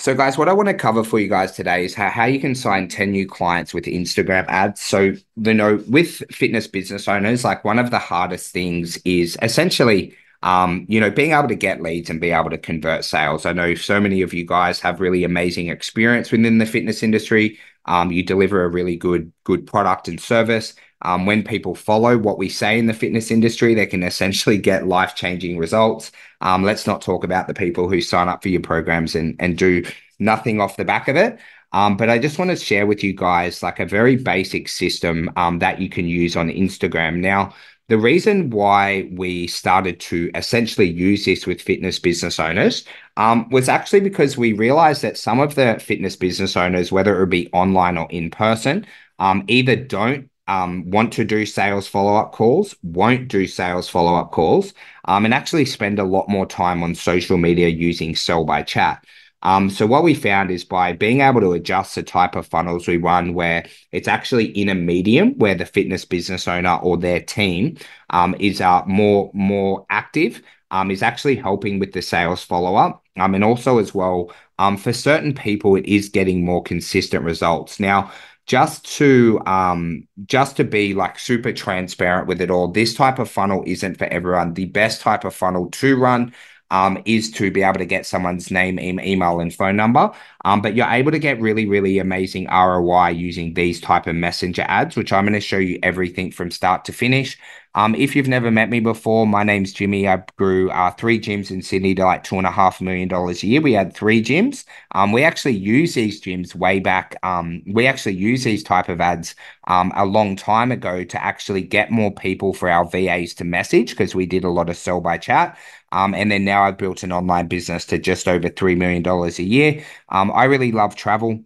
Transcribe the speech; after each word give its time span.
So, 0.00 0.14
guys, 0.14 0.38
what 0.38 0.48
I 0.48 0.54
want 0.54 0.68
to 0.68 0.74
cover 0.74 1.04
for 1.04 1.18
you 1.18 1.28
guys 1.28 1.52
today 1.52 1.84
is 1.84 1.94
how, 1.94 2.08
how 2.08 2.24
you 2.24 2.40
can 2.40 2.54
sign 2.54 2.88
10 2.88 3.10
new 3.10 3.28
clients 3.28 3.74
with 3.74 3.84
Instagram 3.84 4.46
ads. 4.48 4.80
So, 4.80 5.12
you 5.36 5.52
know, 5.52 5.84
with 5.88 6.22
fitness 6.32 6.66
business 6.66 7.06
owners, 7.06 7.44
like 7.44 7.66
one 7.66 7.78
of 7.78 7.90
the 7.90 7.98
hardest 7.98 8.50
things 8.50 8.96
is 9.04 9.36
essentially, 9.42 10.16
um, 10.42 10.86
you 10.88 11.00
know, 11.00 11.10
being 11.10 11.32
able 11.32 11.48
to 11.48 11.54
get 11.54 11.82
leads 11.82 12.08
and 12.08 12.18
be 12.18 12.30
able 12.30 12.48
to 12.48 12.56
convert 12.56 13.04
sales. 13.04 13.44
I 13.44 13.52
know 13.52 13.74
so 13.74 14.00
many 14.00 14.22
of 14.22 14.32
you 14.32 14.46
guys 14.46 14.80
have 14.80 15.02
really 15.02 15.22
amazing 15.22 15.68
experience 15.68 16.32
within 16.32 16.56
the 16.56 16.64
fitness 16.64 17.02
industry. 17.02 17.58
Um, 17.84 18.10
you 18.10 18.22
deliver 18.22 18.64
a 18.64 18.70
really 18.70 18.96
good, 18.96 19.30
good 19.44 19.66
product 19.66 20.08
and 20.08 20.18
service. 20.18 20.72
Um, 21.02 21.26
when 21.26 21.42
people 21.42 21.74
follow 21.74 22.18
what 22.18 22.38
we 22.38 22.48
say 22.48 22.78
in 22.78 22.86
the 22.86 22.94
fitness 22.94 23.30
industry, 23.30 23.74
they 23.74 23.86
can 23.86 24.02
essentially 24.02 24.58
get 24.70 24.86
life 24.86 25.14
changing 25.14 25.58
results. 25.58 26.12
Um, 26.40 26.62
let's 26.62 26.86
not 26.86 27.02
talk 27.02 27.24
about 27.24 27.46
the 27.46 27.54
people 27.54 27.88
who 27.88 28.00
sign 28.00 28.28
up 28.28 28.42
for 28.42 28.48
your 28.48 28.60
programs 28.60 29.14
and, 29.14 29.36
and 29.38 29.56
do 29.56 29.84
nothing 30.18 30.60
off 30.60 30.76
the 30.76 30.84
back 30.84 31.08
of 31.08 31.16
it. 31.16 31.38
Um, 31.72 31.96
but 31.96 32.10
I 32.10 32.18
just 32.18 32.38
want 32.38 32.50
to 32.50 32.56
share 32.56 32.86
with 32.86 33.04
you 33.04 33.12
guys 33.12 33.62
like 33.62 33.78
a 33.78 33.86
very 33.86 34.16
basic 34.16 34.68
system 34.68 35.30
um, 35.36 35.60
that 35.60 35.80
you 35.80 35.88
can 35.88 36.06
use 36.06 36.36
on 36.36 36.48
Instagram. 36.48 37.18
Now, 37.18 37.54
the 37.90 37.98
reason 37.98 38.50
why 38.50 39.08
we 39.12 39.48
started 39.48 39.98
to 40.00 40.30
essentially 40.36 40.88
use 40.88 41.24
this 41.24 41.44
with 41.44 41.60
fitness 41.60 41.98
business 41.98 42.38
owners 42.38 42.84
um, 43.16 43.48
was 43.50 43.68
actually 43.68 43.98
because 43.98 44.38
we 44.38 44.52
realized 44.52 45.02
that 45.02 45.18
some 45.18 45.40
of 45.40 45.56
the 45.56 45.76
fitness 45.80 46.14
business 46.14 46.56
owners, 46.56 46.92
whether 46.92 47.20
it 47.20 47.26
be 47.26 47.50
online 47.52 47.98
or 47.98 48.06
in 48.10 48.30
person, 48.30 48.86
um, 49.18 49.44
either 49.48 49.74
don't 49.74 50.29
um, 50.50 50.90
want 50.90 51.12
to 51.12 51.24
do 51.24 51.46
sales 51.46 51.86
follow 51.86 52.16
up 52.16 52.32
calls, 52.32 52.74
won't 52.82 53.28
do 53.28 53.46
sales 53.46 53.88
follow 53.88 54.16
up 54.16 54.32
calls, 54.32 54.74
um, 55.04 55.24
and 55.24 55.32
actually 55.32 55.64
spend 55.64 56.00
a 56.00 56.04
lot 56.04 56.28
more 56.28 56.44
time 56.44 56.82
on 56.82 56.92
social 56.96 57.38
media 57.38 57.68
using 57.68 58.16
sell 58.16 58.44
by 58.44 58.62
chat. 58.62 59.04
Um, 59.42 59.70
so 59.70 59.86
what 59.86 60.02
we 60.02 60.12
found 60.12 60.50
is 60.50 60.64
by 60.64 60.92
being 60.92 61.20
able 61.20 61.40
to 61.40 61.52
adjust 61.52 61.94
the 61.94 62.02
type 62.02 62.34
of 62.34 62.48
funnels 62.48 62.88
we 62.88 62.96
run, 62.96 63.32
where 63.32 63.64
it's 63.92 64.08
actually 64.08 64.46
in 64.46 64.68
a 64.68 64.74
medium 64.74 65.38
where 65.38 65.54
the 65.54 65.64
fitness 65.64 66.04
business 66.04 66.48
owner 66.48 66.76
or 66.82 66.96
their 66.96 67.20
team 67.20 67.76
um, 68.10 68.34
is 68.40 68.60
uh, 68.60 68.82
more 68.86 69.30
more 69.32 69.86
active, 69.88 70.42
um, 70.72 70.90
is 70.90 71.02
actually 71.02 71.36
helping 71.36 71.78
with 71.78 71.92
the 71.92 72.02
sales 72.02 72.42
follow 72.42 72.74
up, 72.74 73.04
um, 73.18 73.36
and 73.36 73.44
also 73.44 73.78
as 73.78 73.94
well 73.94 74.32
um, 74.60 74.76
for 74.76 74.92
certain 74.92 75.32
people, 75.32 75.74
it 75.74 75.86
is 75.86 76.10
getting 76.10 76.44
more 76.44 76.62
consistent 76.62 77.24
results. 77.24 77.80
Now, 77.80 78.12
just 78.50 78.84
to 78.96 79.40
um 79.46 80.08
just 80.24 80.56
to 80.56 80.64
be 80.64 80.92
like 80.92 81.20
super 81.20 81.52
transparent 81.52 82.26
with 82.26 82.40
it 82.40 82.50
all 82.50 82.66
this 82.66 82.94
type 82.94 83.20
of 83.20 83.30
funnel 83.30 83.62
isn't 83.64 83.96
for 83.96 84.06
everyone 84.06 84.54
the 84.54 84.64
best 84.64 85.00
type 85.02 85.24
of 85.24 85.32
funnel 85.32 85.70
to 85.70 85.96
run 85.96 86.32
um, 86.72 87.00
is 87.04 87.30
to 87.32 87.52
be 87.52 87.62
able 87.62 87.78
to 87.78 87.84
get 87.84 88.06
someone's 88.06 88.50
name, 88.50 88.78
email, 88.78 89.40
and 89.40 89.52
phone 89.52 89.76
number. 89.76 90.12
Um, 90.44 90.62
but 90.62 90.74
you're 90.74 90.86
able 90.86 91.10
to 91.10 91.18
get 91.18 91.40
really, 91.40 91.66
really 91.66 91.98
amazing 91.98 92.46
ROI 92.46 93.08
using 93.08 93.54
these 93.54 93.80
type 93.80 94.06
of 94.06 94.14
messenger 94.14 94.64
ads, 94.68 94.94
which 94.96 95.12
I'm 95.12 95.24
going 95.24 95.34
to 95.34 95.40
show 95.40 95.58
you 95.58 95.80
everything 95.82 96.30
from 96.30 96.50
start 96.50 96.84
to 96.84 96.92
finish. 96.92 97.36
Um, 97.74 97.94
if 97.94 98.16
you've 98.16 98.26
never 98.26 98.50
met 98.50 98.68
me 98.68 98.80
before, 98.80 99.26
my 99.26 99.44
name's 99.44 99.72
Jimmy. 99.72 100.08
I 100.08 100.24
grew 100.36 100.70
uh, 100.70 100.90
three 100.92 101.20
gyms 101.20 101.52
in 101.52 101.62
Sydney 101.62 101.94
to 101.94 102.04
like 102.04 102.24
two 102.24 102.36
and 102.36 102.46
a 102.46 102.50
half 102.50 102.80
million 102.80 103.08
dollars 103.08 103.42
a 103.42 103.46
year. 103.46 103.60
We 103.60 103.72
had 103.74 103.94
three 103.94 104.22
gyms. 104.22 104.64
Um, 104.92 105.12
we 105.12 105.22
actually 105.22 105.54
use 105.54 105.94
these 105.94 106.20
gyms 106.20 106.54
way 106.54 106.80
back. 106.80 107.14
Um, 107.22 107.62
we 107.66 107.86
actually 107.86 108.16
use 108.16 108.42
these 108.42 108.64
type 108.64 108.88
of 108.88 109.00
ads 109.00 109.36
um, 109.68 109.92
a 109.94 110.04
long 110.04 110.34
time 110.34 110.72
ago 110.72 111.04
to 111.04 111.22
actually 111.22 111.62
get 111.62 111.92
more 111.92 112.12
people 112.12 112.52
for 112.52 112.68
our 112.68 112.84
VAs 112.84 113.34
to 113.34 113.44
message 113.44 113.90
because 113.90 114.16
we 114.16 114.26
did 114.26 114.42
a 114.42 114.50
lot 114.50 114.68
of 114.68 114.76
sell 114.76 115.00
by 115.00 115.16
chat. 115.16 115.56
Um, 115.92 116.12
and 116.14 116.30
then 116.30 116.44
now 116.44 116.64
I've 116.64 116.78
built 116.78 117.04
an 117.04 117.12
online 117.12 117.46
business 117.46 117.84
to 117.86 117.98
just 117.98 118.26
over 118.26 118.48
$3 118.48 118.76
million 118.76 119.06
a 119.06 119.42
year. 119.42 119.84
Um, 120.08 120.32
I 120.34 120.44
really 120.44 120.72
love 120.72 120.96
travel. 120.96 121.44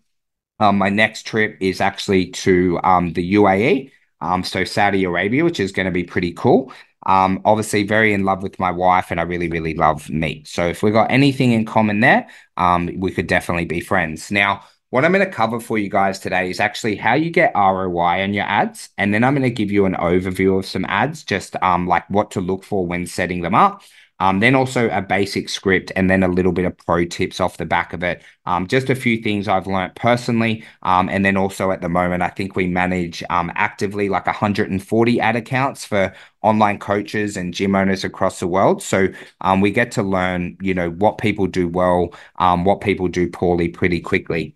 Um, 0.60 0.78
my 0.78 0.88
next 0.88 1.26
trip 1.26 1.56
is 1.60 1.80
actually 1.80 2.30
to 2.30 2.78
um, 2.84 3.12
the 3.12 3.34
UAE, 3.34 3.90
um, 4.24 4.42
so 4.42 4.64
Saudi 4.64 5.04
Arabia, 5.04 5.44
which 5.44 5.60
is 5.60 5.70
going 5.70 5.84
to 5.86 5.92
be 5.92 6.04
pretty 6.04 6.32
cool. 6.32 6.72
Um, 7.06 7.42
obviously, 7.44 7.82
very 7.82 8.14
in 8.14 8.24
love 8.24 8.42
with 8.42 8.58
my 8.58 8.70
wife, 8.70 9.10
and 9.10 9.20
I 9.20 9.24
really, 9.24 9.48
really 9.48 9.74
love 9.74 10.08
meat. 10.08 10.48
So, 10.48 10.66
if 10.66 10.82
we 10.82 10.90
got 10.90 11.10
anything 11.10 11.52
in 11.52 11.66
common 11.66 12.00
there, 12.00 12.26
um, 12.56 12.88
we 12.96 13.12
could 13.12 13.26
definitely 13.26 13.66
be 13.66 13.80
friends. 13.80 14.30
Now, 14.30 14.64
what 14.88 15.04
I'm 15.04 15.12
going 15.12 15.26
to 15.26 15.30
cover 15.30 15.60
for 15.60 15.76
you 15.76 15.90
guys 15.90 16.18
today 16.18 16.48
is 16.48 16.60
actually 16.60 16.96
how 16.96 17.14
you 17.14 17.28
get 17.28 17.52
ROI 17.54 18.22
on 18.22 18.32
your 18.32 18.46
ads, 18.46 18.88
and 18.96 19.12
then 19.12 19.22
I'm 19.22 19.34
going 19.34 19.42
to 19.42 19.50
give 19.50 19.70
you 19.70 19.84
an 19.84 19.94
overview 19.94 20.58
of 20.58 20.64
some 20.64 20.86
ads, 20.86 21.24
just 21.24 21.56
um, 21.62 21.86
like 21.86 22.08
what 22.08 22.30
to 22.32 22.40
look 22.40 22.64
for 22.64 22.86
when 22.86 23.06
setting 23.06 23.42
them 23.42 23.54
up. 23.54 23.82
Um, 24.20 24.40
then 24.40 24.54
also 24.54 24.88
a 24.90 25.02
basic 25.02 25.48
script 25.48 25.90
and 25.96 26.08
then 26.08 26.22
a 26.22 26.28
little 26.28 26.52
bit 26.52 26.64
of 26.64 26.76
pro 26.78 27.04
tips 27.04 27.40
off 27.40 27.56
the 27.56 27.66
back 27.66 27.92
of 27.92 28.02
it. 28.02 28.22
Um, 28.46 28.66
just 28.68 28.88
a 28.88 28.94
few 28.94 29.20
things 29.22 29.48
I've 29.48 29.66
learned 29.66 29.96
personally. 29.96 30.64
Um, 30.82 31.08
and 31.08 31.24
then 31.24 31.36
also 31.36 31.70
at 31.70 31.80
the 31.80 31.88
moment, 31.88 32.22
I 32.22 32.28
think 32.28 32.54
we 32.54 32.66
manage 32.68 33.22
um, 33.30 33.50
actively 33.56 34.08
like 34.08 34.26
140 34.26 35.20
ad 35.20 35.36
accounts 35.36 35.84
for 35.84 36.14
online 36.42 36.78
coaches 36.78 37.36
and 37.36 37.52
gym 37.52 37.74
owners 37.74 38.04
across 38.04 38.40
the 38.40 38.46
world. 38.46 38.82
So 38.82 39.08
um, 39.40 39.60
we 39.60 39.70
get 39.70 39.90
to 39.92 40.02
learn, 40.02 40.56
you 40.60 40.74
know, 40.74 40.90
what 40.90 41.18
people 41.18 41.46
do 41.46 41.68
well, 41.68 42.14
um, 42.36 42.64
what 42.64 42.80
people 42.80 43.08
do 43.08 43.28
poorly 43.28 43.68
pretty 43.68 44.00
quickly. 44.00 44.54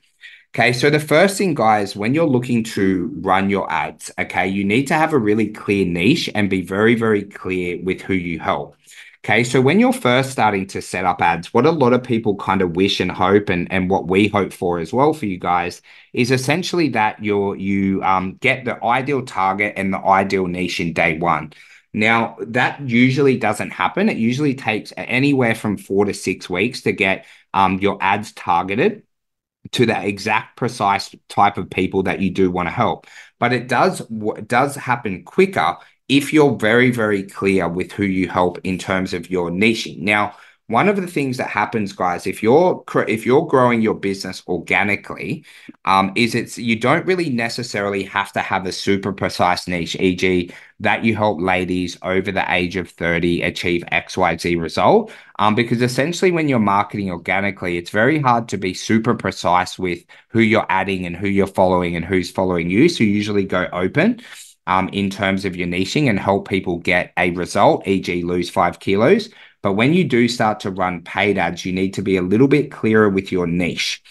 Okay, 0.54 0.72
so 0.72 0.88
the 0.90 0.98
first 0.98 1.36
thing, 1.36 1.54
guys, 1.54 1.94
when 1.94 2.14
you're 2.14 2.26
looking 2.26 2.64
to 2.64 3.12
run 3.20 3.50
your 3.50 3.70
ads, 3.70 4.10
okay, 4.19 4.48
you 4.48 4.64
need 4.64 4.86
to 4.86 4.94
have 4.94 5.12
a 5.12 5.19
really 5.19 5.48
clear 5.48 5.84
niche 5.84 6.30
and 6.34 6.48
be 6.48 6.62
very, 6.62 6.94
very 6.94 7.22
clear 7.22 7.78
with 7.82 8.00
who 8.00 8.14
you 8.14 8.38
help. 8.38 8.75
Okay, 9.24 9.42
so 9.44 9.60
when 9.60 9.80
you're 9.80 9.92
first 9.92 10.30
starting 10.30 10.66
to 10.68 10.80
set 10.80 11.04
up 11.04 11.20
ads, 11.20 11.52
what 11.52 11.66
a 11.66 11.70
lot 11.70 11.92
of 11.92 12.04
people 12.04 12.36
kind 12.36 12.62
of 12.62 12.76
wish 12.76 13.00
and 13.00 13.10
hope, 13.10 13.48
and, 13.48 13.70
and 13.70 13.90
what 13.90 14.06
we 14.08 14.28
hope 14.28 14.52
for 14.52 14.78
as 14.78 14.92
well 14.92 15.12
for 15.12 15.26
you 15.26 15.38
guys, 15.38 15.82
is 16.12 16.30
essentially 16.30 16.88
that 16.90 17.22
you're 17.22 17.56
you 17.56 18.02
um, 18.04 18.36
get 18.40 18.64
the 18.64 18.82
ideal 18.84 19.22
target 19.24 19.74
and 19.76 19.92
the 19.92 19.98
ideal 19.98 20.46
niche 20.46 20.80
in 20.80 20.92
day 20.92 21.18
one. 21.18 21.52
Now, 21.92 22.36
that 22.40 22.80
usually 22.88 23.36
doesn't 23.38 23.70
happen. 23.70 24.08
It 24.08 24.18
usually 24.18 24.54
takes 24.54 24.92
anywhere 24.96 25.54
from 25.54 25.78
four 25.78 26.04
to 26.04 26.14
six 26.14 26.48
weeks 26.48 26.82
to 26.82 26.92
get 26.92 27.26
um, 27.52 27.78
your 27.80 27.98
ads 28.00 28.32
targeted 28.32 29.02
to 29.72 29.86
that 29.86 30.04
exact 30.04 30.56
precise 30.56 31.14
type 31.28 31.58
of 31.58 31.70
people 31.70 32.04
that 32.04 32.20
you 32.20 32.30
do 32.30 32.50
want 32.50 32.68
to 32.68 32.72
help. 32.72 33.06
But 33.38 33.52
it 33.52 33.68
does 33.68 34.00
does 34.46 34.76
happen 34.76 35.24
quicker 35.24 35.76
if 36.08 36.32
you're 36.32 36.56
very, 36.56 36.91
very 36.91 37.22
clear 37.22 37.69
with 37.69 37.92
who 37.92 38.04
you 38.04 38.28
help 38.28 38.58
in 38.64 38.78
terms 38.78 39.12
of 39.12 39.30
your 39.30 39.50
niching. 39.50 40.00
Now, 40.00 40.34
one 40.69 40.88
of 40.88 40.96
the 40.96 41.06
things 41.06 41.38
that 41.38 41.48
happens, 41.48 41.94
guys, 41.94 42.26
if 42.26 42.42
you're 42.42 42.84
if 43.08 43.24
you're 43.24 43.46
growing 43.46 43.80
your 43.80 43.94
business 43.94 44.42
organically, 44.46 45.46
um, 45.86 46.12
is 46.14 46.34
it's 46.34 46.58
you 46.58 46.76
don't 46.76 47.06
really 47.06 47.30
necessarily 47.30 48.02
have 48.02 48.32
to 48.34 48.41
have 48.41 48.66
a 48.66 48.72
super 48.72 49.10
precise 49.14 49.66
niche, 49.66 49.96
e.g., 49.96 50.52
that 50.80 51.04
you 51.04 51.16
help 51.16 51.41
ladies 51.41 51.96
over 52.02 52.30
the 52.30 52.44
age 52.52 52.76
of 52.76 52.90
30 52.90 53.40
achieve 53.42 53.82
XYZ 53.90 54.60
result. 54.60 55.10
Um, 55.38 55.54
because 55.54 55.80
essentially 55.80 56.32
when 56.32 56.48
you're 56.48 56.58
marketing 56.58 57.10
organically, 57.10 57.78
it's 57.78 57.90
very 57.90 58.20
hard 58.20 58.48
to 58.48 58.58
be 58.58 58.75
super 58.75 59.14
precise 59.14 59.78
with 59.78 60.04
who 60.28 60.40
you're 60.40 60.66
adding 60.69 61.06
and 61.06 61.16
who 61.16 61.28
you're 61.28 61.46
following 61.46 61.96
and 61.96 62.04
who's 62.04 62.30
following 62.30 62.69
you. 62.69 62.90
So 62.90 63.04
you 63.04 63.10
usually 63.10 63.44
go 63.44 63.69
open 63.72 64.20
um, 64.68 64.88
in 64.90 65.08
terms 65.08 65.44
of 65.46 65.56
your 65.56 65.66
niching 65.66 66.08
and 66.08 66.20
help 66.20 66.46
people 66.46 66.78
get 66.78 67.12
a 67.16 67.30
result, 67.30 67.88
e.g., 67.88 68.22
lose 68.22 68.50
five 68.50 68.78
kilos. 68.78 69.30
But 69.62 69.72
when 69.72 69.94
you 69.94 70.04
do 70.04 70.28
start 70.28 70.60
to 70.60 70.70
run 70.70 71.02
paid 71.02 71.38
ads, 71.38 71.64
you 71.64 71.72
need 71.72 71.94
to 71.94 72.02
be 72.02 72.16
a 72.16 72.22
little 72.22 72.46
bit 72.46 72.70
clearer 72.70 73.08
with 73.08 73.32
your 73.32 73.46
niche. 73.46 74.02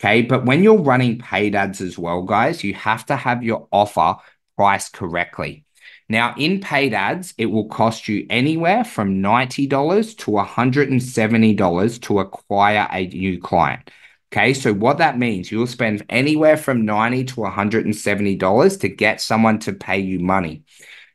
Okay. 0.00 0.22
But 0.22 0.44
when 0.44 0.62
you're 0.62 0.82
running 0.82 1.18
paid 1.18 1.54
ads 1.54 1.80
as 1.80 1.96
well, 1.96 2.22
guys, 2.22 2.64
you 2.64 2.74
have 2.74 3.06
to 3.06 3.16
have 3.16 3.44
your 3.44 3.68
offer 3.70 4.16
priced 4.56 4.94
correctly. 4.94 5.64
Now, 6.08 6.34
in 6.36 6.60
paid 6.60 6.92
ads, 6.92 7.32
it 7.38 7.46
will 7.46 7.68
cost 7.68 8.08
you 8.08 8.26
anywhere 8.30 8.82
from 8.82 9.22
$90 9.22 10.18
to 10.18 10.30
$170 10.32 12.00
to 12.02 12.18
acquire 12.18 12.88
a 12.90 13.06
new 13.06 13.40
client. 13.40 13.90
Okay, 14.32 14.54
so 14.54 14.72
what 14.72 14.98
that 14.98 15.18
means, 15.18 15.50
you'll 15.50 15.66
spend 15.66 16.04
anywhere 16.08 16.56
from 16.56 16.84
90 16.84 17.24
to 17.24 17.34
$170 17.36 18.80
to 18.80 18.88
get 18.88 19.20
someone 19.20 19.58
to 19.60 19.72
pay 19.72 19.98
you 19.98 20.20
money. 20.20 20.62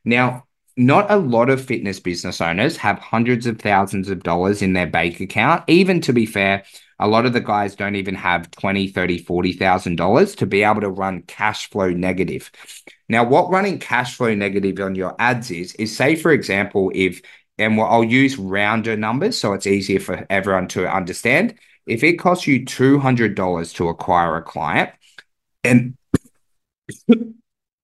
Now, 0.04 0.44
not 0.76 1.10
a 1.10 1.16
lot 1.16 1.50
of 1.50 1.64
fitness 1.64 2.02
business 2.02 2.42
owners 2.42 2.76
have 2.76 3.00
hundreds 3.00 3.48
of 3.48 3.60
thousands 3.62 4.10
of 4.10 4.24
dollars 4.24 4.62
in 4.62 4.74
their 4.74 4.88
bank 4.88 5.22
account. 5.22 5.64
Even 5.68 6.02
to 6.02 6.12
be 6.12 6.26
fair, 6.26 6.66
a 7.00 7.08
lot 7.08 7.26
of 7.26 7.32
the 7.32 7.40
guys 7.40 7.76
don't 7.76 7.96
even 7.96 8.16
have 8.16 8.52
20, 8.52 8.90
30, 8.90 9.20
40,000 9.20 9.96
dollars 9.96 10.36
to 10.36 10.46
be 10.46 10.64
able 10.64 10.82
to 10.82 10.90
run 10.90 11.22
cash 11.22 11.70
flow 11.70 11.92
negative. 11.92 12.52
Now, 13.08 13.24
what 13.24 13.50
running 13.50 13.80
cash 13.80 14.18
flow 14.18 14.36
negative 14.36 14.78
on 14.82 14.96
your 14.96 15.16
ads 15.20 15.52
is, 15.52 15.74
is 15.76 15.96
say, 15.96 16.18
for 16.18 16.32
example, 16.32 16.92
if, 16.94 17.22
and 17.58 17.80
I'll 17.80 18.04
use 18.04 18.38
rounder 18.38 18.98
numbers 18.98 19.38
so 19.40 19.54
it's 19.54 19.68
easier 19.68 20.02
for 20.02 20.26
everyone 20.30 20.68
to 20.70 20.94
understand 20.94 21.56
if 21.86 22.04
it 22.04 22.14
costs 22.14 22.48
you 22.48 22.66
$200 22.66 23.76
to 23.76 23.88
acquire 23.90 24.38
a 24.38 24.42
client 24.42 24.92
and 25.64 25.98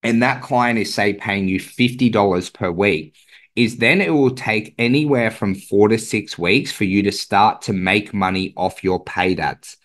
and 0.04 0.24
that 0.24 0.42
client 0.42 0.80
is 0.80 0.94
say 0.94 1.14
paying 1.14 1.48
you 1.48 1.60
$50 1.60 2.54
per 2.54 2.72
week 2.72 3.16
is 3.56 3.78
then 3.78 4.02
it 4.02 4.12
will 4.12 4.32
take 4.32 4.74
anywhere 4.78 5.30
from 5.30 5.56
four 5.56 5.90
to 5.90 5.98
six 5.98 6.38
weeks 6.38 6.72
for 6.72 6.86
you 6.86 7.04
to 7.04 7.12
start 7.12 7.62
to 7.64 7.74
make 7.74 8.14
money 8.14 8.54
off 8.56 8.84
your 8.84 9.04
paid 9.04 9.40
ads. 9.40 9.78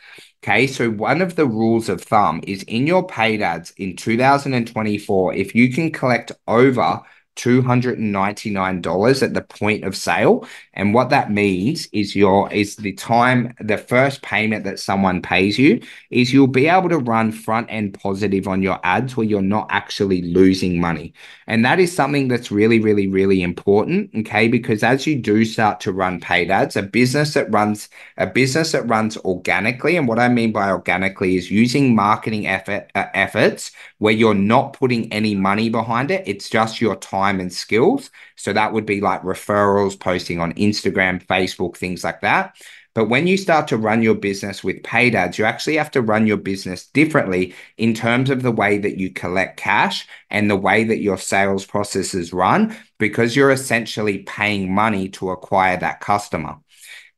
Okay, 0.42 0.66
so 0.66 0.90
one 0.90 1.20
of 1.20 1.34
the 1.34 1.46
rules 1.46 1.88
of 1.88 2.00
thumb 2.00 2.40
is 2.46 2.62
in 2.64 2.86
your 2.86 3.04
paid 3.04 3.42
ads 3.42 3.72
in 3.72 3.96
2024, 3.96 5.34
if 5.34 5.54
you 5.54 5.72
can 5.72 5.90
collect 5.90 6.30
over 6.46 7.02
$299 7.36 9.22
at 9.22 9.34
the 9.34 9.42
point 9.42 9.84
of 9.84 9.96
sale. 9.96 10.46
And 10.74 10.92
what 10.94 11.10
that 11.10 11.30
means 11.30 11.88
is 11.92 12.16
your 12.16 12.52
is 12.52 12.76
the 12.76 12.92
time 12.92 13.54
the 13.60 13.78
first 13.78 14.22
payment 14.22 14.64
that 14.64 14.78
someone 14.80 15.22
pays 15.22 15.58
you 15.58 15.80
is 16.10 16.32
you'll 16.32 16.46
be 16.46 16.66
able 16.66 16.88
to 16.88 16.98
run 16.98 17.32
front 17.32 17.68
end 17.70 17.94
positive 17.94 18.48
on 18.48 18.62
your 18.62 18.80
ads 18.82 19.16
where 19.16 19.26
you're 19.26 19.42
not 19.42 19.66
actually 19.70 20.22
losing 20.22 20.80
money. 20.80 21.12
And 21.46 21.64
that 21.64 21.78
is 21.78 21.94
something 21.94 22.28
that's 22.28 22.50
really 22.50 22.80
really 22.80 23.06
really 23.06 23.42
important, 23.42 24.10
okay? 24.16 24.48
Because 24.48 24.82
as 24.82 25.06
you 25.06 25.16
do 25.16 25.44
start 25.44 25.80
to 25.80 25.92
run 25.92 26.20
paid 26.20 26.50
ads, 26.50 26.76
a 26.76 26.82
business 26.82 27.34
that 27.34 27.52
runs 27.52 27.88
a 28.16 28.26
business 28.26 28.72
that 28.72 28.88
runs 28.88 29.16
organically 29.18 29.96
and 29.96 30.08
what 30.08 30.18
I 30.18 30.28
mean 30.28 30.52
by 30.52 30.70
organically 30.70 31.36
is 31.36 31.50
using 31.50 31.94
marketing 31.94 32.46
effort 32.46 32.90
uh, 32.94 33.06
efforts 33.14 33.72
where 33.98 34.12
you're 34.12 34.34
not 34.34 34.72
putting 34.72 35.12
any 35.12 35.34
money 35.34 35.68
behind 35.68 36.10
it, 36.10 36.26
it's 36.26 36.48
just 36.48 36.80
your 36.80 36.96
time 36.96 37.25
time 37.26 37.40
and 37.40 37.52
skills. 37.52 38.10
So 38.36 38.52
that 38.52 38.72
would 38.72 38.86
be 38.86 39.00
like 39.00 39.22
referrals, 39.22 39.98
posting 39.98 40.40
on 40.40 40.52
Instagram, 40.54 41.24
Facebook, 41.26 41.76
things 41.76 42.04
like 42.04 42.20
that. 42.20 42.56
But 42.94 43.10
when 43.10 43.26
you 43.26 43.36
start 43.36 43.68
to 43.68 43.76
run 43.76 44.02
your 44.02 44.14
business 44.14 44.64
with 44.64 44.82
paid 44.82 45.14
ads, 45.14 45.38
you 45.38 45.44
actually 45.44 45.76
have 45.76 45.90
to 45.90 46.00
run 46.00 46.26
your 46.26 46.38
business 46.38 46.86
differently 46.86 47.54
in 47.76 47.92
terms 47.92 48.30
of 48.30 48.40
the 48.40 48.50
way 48.50 48.78
that 48.78 48.96
you 48.96 49.10
collect 49.10 49.58
cash 49.58 50.06
and 50.30 50.48
the 50.48 50.56
way 50.56 50.82
that 50.84 51.02
your 51.02 51.18
sales 51.18 51.66
processes 51.66 52.32
run, 52.32 52.74
because 52.98 53.36
you're 53.36 53.50
essentially 53.50 54.20
paying 54.20 54.74
money 54.74 55.10
to 55.10 55.30
acquire 55.30 55.76
that 55.76 56.00
customer. 56.00 56.56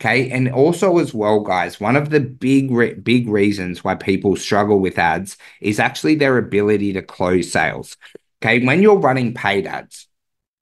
Okay. 0.00 0.30
And 0.30 0.50
also, 0.50 0.98
as 0.98 1.14
well, 1.14 1.40
guys, 1.40 1.80
one 1.80 1.96
of 1.96 2.10
the 2.10 2.20
big, 2.20 2.70
re- 2.72 2.94
big 2.94 3.28
reasons 3.28 3.84
why 3.84 3.94
people 3.94 4.36
struggle 4.36 4.80
with 4.80 4.98
ads 4.98 5.36
is 5.60 5.78
actually 5.78 6.16
their 6.16 6.38
ability 6.38 6.92
to 6.94 7.02
close 7.02 7.52
sales. 7.52 7.96
Okay. 8.42 8.64
When 8.64 8.82
you're 8.82 8.98
running 8.98 9.34
paid 9.34 9.66
ads, 9.66 10.06